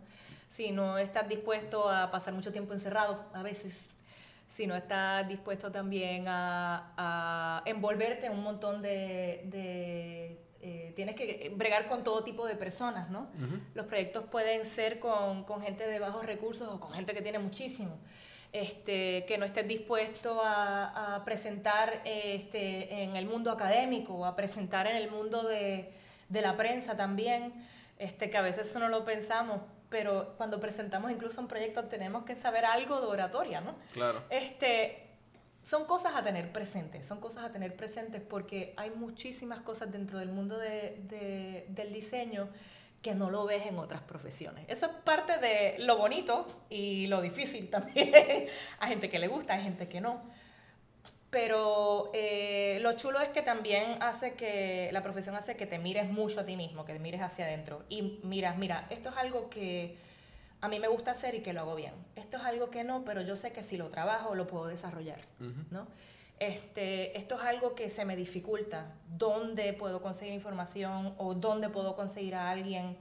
[0.48, 3.74] si no estás dispuesto a pasar mucho tiempo encerrado a veces,
[4.48, 10.38] si no estás dispuesto también a, envolverte en un montón de...
[10.62, 13.28] Eh, tienes que bregar con todo tipo de personas, ¿no?
[13.74, 17.38] Los proyectos pueden ser con, con gente de bajos recursos o con gente que tiene
[17.38, 17.98] muchísimo.
[18.52, 24.86] Este, que no estés dispuesto a, presentar este, en el mundo académico o a presentar
[24.86, 25.92] en el mundo de,
[26.30, 27.52] la prensa también,
[27.98, 32.24] este, que a veces eso no lo pensamos, pero cuando presentamos incluso un proyecto tenemos
[32.24, 33.74] que saber algo de oratoria, ¿no?
[33.92, 34.22] Claro.
[34.30, 35.06] Este,
[35.62, 40.18] son cosas a tener presentes, son cosas a tener presentes porque hay muchísimas cosas dentro
[40.18, 42.48] del mundo del diseño
[43.02, 44.64] que no lo ves en otras profesiones.
[44.68, 48.12] Eso es parte de lo bonito y lo difícil también.
[48.78, 50.22] hay gente que le gusta, hay gente que no.
[51.36, 56.10] Pero eh, lo chulo es que también hace que, la profesión hace que te mires
[56.10, 59.50] mucho a ti mismo, que te mires hacia adentro y miras, mira, esto es algo
[59.50, 59.98] que
[60.62, 61.92] a mí me gusta hacer y que lo hago bien.
[62.14, 65.20] Esto es algo que no, pero yo sé que si lo trabajo lo puedo desarrollar,
[65.70, 65.86] ¿no?
[66.38, 68.94] Este, esto es algo que se me dificulta.
[69.06, 72.96] ¿Dónde puedo conseguir información o dónde puedo conseguir a alguien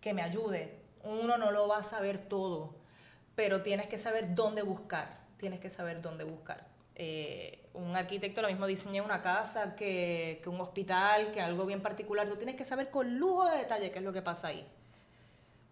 [0.00, 0.76] que me ayude?
[1.02, 2.72] Uno no lo va a saber todo,
[3.34, 5.18] pero tienes que saber dónde buscar.
[5.38, 6.68] Tienes que saber dónde buscar.
[6.94, 11.82] Eh, un arquitecto lo mismo diseña una casa que, que un hospital, que algo bien
[11.82, 12.28] particular.
[12.28, 14.66] Tú tienes que saber con lujo de detalle qué es lo que pasa ahí.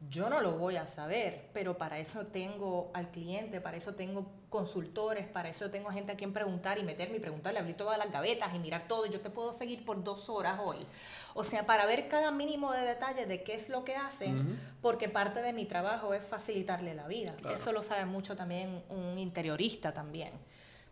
[0.08, 4.30] Yo no lo voy a saber, pero para eso tengo al cliente, para eso tengo
[4.48, 8.12] consultores, para eso tengo gente a quien preguntar y meterme y preguntarle, abrir todas las
[8.12, 9.06] gavetas y mirar todo.
[9.06, 10.78] Y yo te puedo seguir por dos horas hoy.
[11.34, 15.08] O sea, para ver cada mínimo de detalle de qué es lo que hacen, porque
[15.08, 17.34] parte de mi trabajo es facilitarle la vida.
[17.52, 20.30] Eso lo sabe mucho también un interiorista también.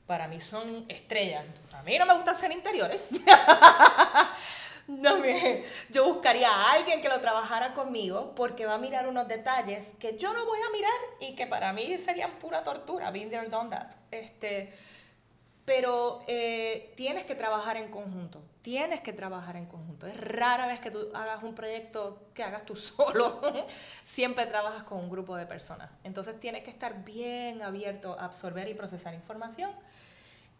[0.06, 1.44] Para mí son estrellas.
[1.72, 3.08] A mí no me gusta hacer interiores.
[4.88, 9.26] No, me, yo buscaría a alguien que lo trabajara conmigo porque va a mirar unos
[9.26, 13.10] detalles que yo no voy a mirar y que para mí serían pura tortura.
[13.10, 13.90] Been there, done that.
[14.12, 14.72] Este,
[15.64, 18.40] pero eh, tienes que trabajar en conjunto.
[18.66, 20.08] Tienes que trabajar en conjunto.
[20.08, 23.40] Es rara vez que tú hagas un proyecto que hagas tú solo.
[24.02, 25.88] Siempre trabajas con un grupo de personas.
[26.02, 29.70] Entonces tienes que estar bien abierto a absorber y procesar información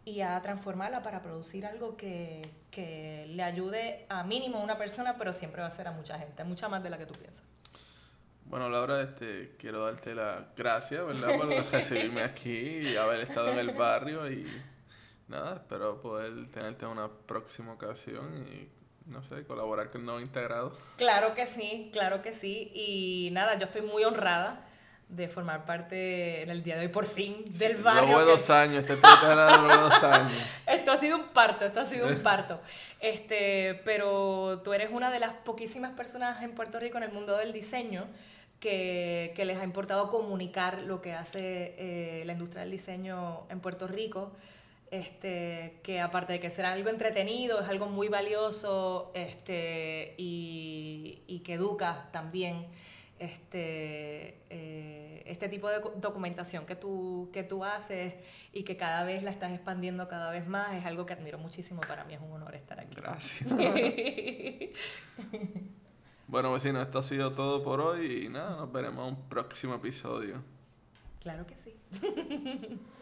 [0.05, 5.17] y a transformarla para producir algo que, que, le ayude a mínimo a una persona,
[5.17, 7.43] pero siempre va a ser a mucha gente, mucha más de la que tú piensas.
[8.45, 11.37] Bueno, Laura, este, quiero darte las gracias, ¿verdad?
[11.37, 14.47] Por recibirme aquí y haber estado en el barrio y
[15.27, 18.69] nada, espero poder tenerte en una próxima ocasión y
[19.07, 20.77] no sé, colaborar con nuevo integrado.
[20.97, 22.71] Claro que sí, claro que sí.
[22.73, 24.65] Y nada, yo estoy muy honrada
[25.09, 28.03] de formar parte en el día de hoy por fin del barrio.
[28.03, 30.33] Luego de dos años, este luego dos años.
[30.65, 32.59] esto ha sido un parto, esto ha sido un parto.
[32.99, 37.37] Este, pero tú eres una de las poquísimas personas en Puerto Rico en el mundo
[37.37, 38.05] del diseño
[38.59, 43.61] que, que les ha importado comunicar lo que hace eh, la industria del diseño en
[43.61, 44.33] Puerto Rico.
[44.89, 51.39] Este, que aparte de que será algo entretenido, es algo muy valioso este, y, y
[51.39, 52.67] que educa también
[53.19, 58.13] este, eh, este tipo de documentación que tú, que tú haces
[58.53, 61.81] y que cada vez la estás expandiendo cada vez más, es algo que admiro muchísimo.
[61.81, 62.95] Para mí es un honor estar aquí.
[62.95, 63.49] Gracias.
[66.27, 69.75] bueno, vecino, esto ha sido todo por hoy y nada, nos veremos en un próximo
[69.75, 70.43] episodio.
[71.19, 71.75] Claro que sí.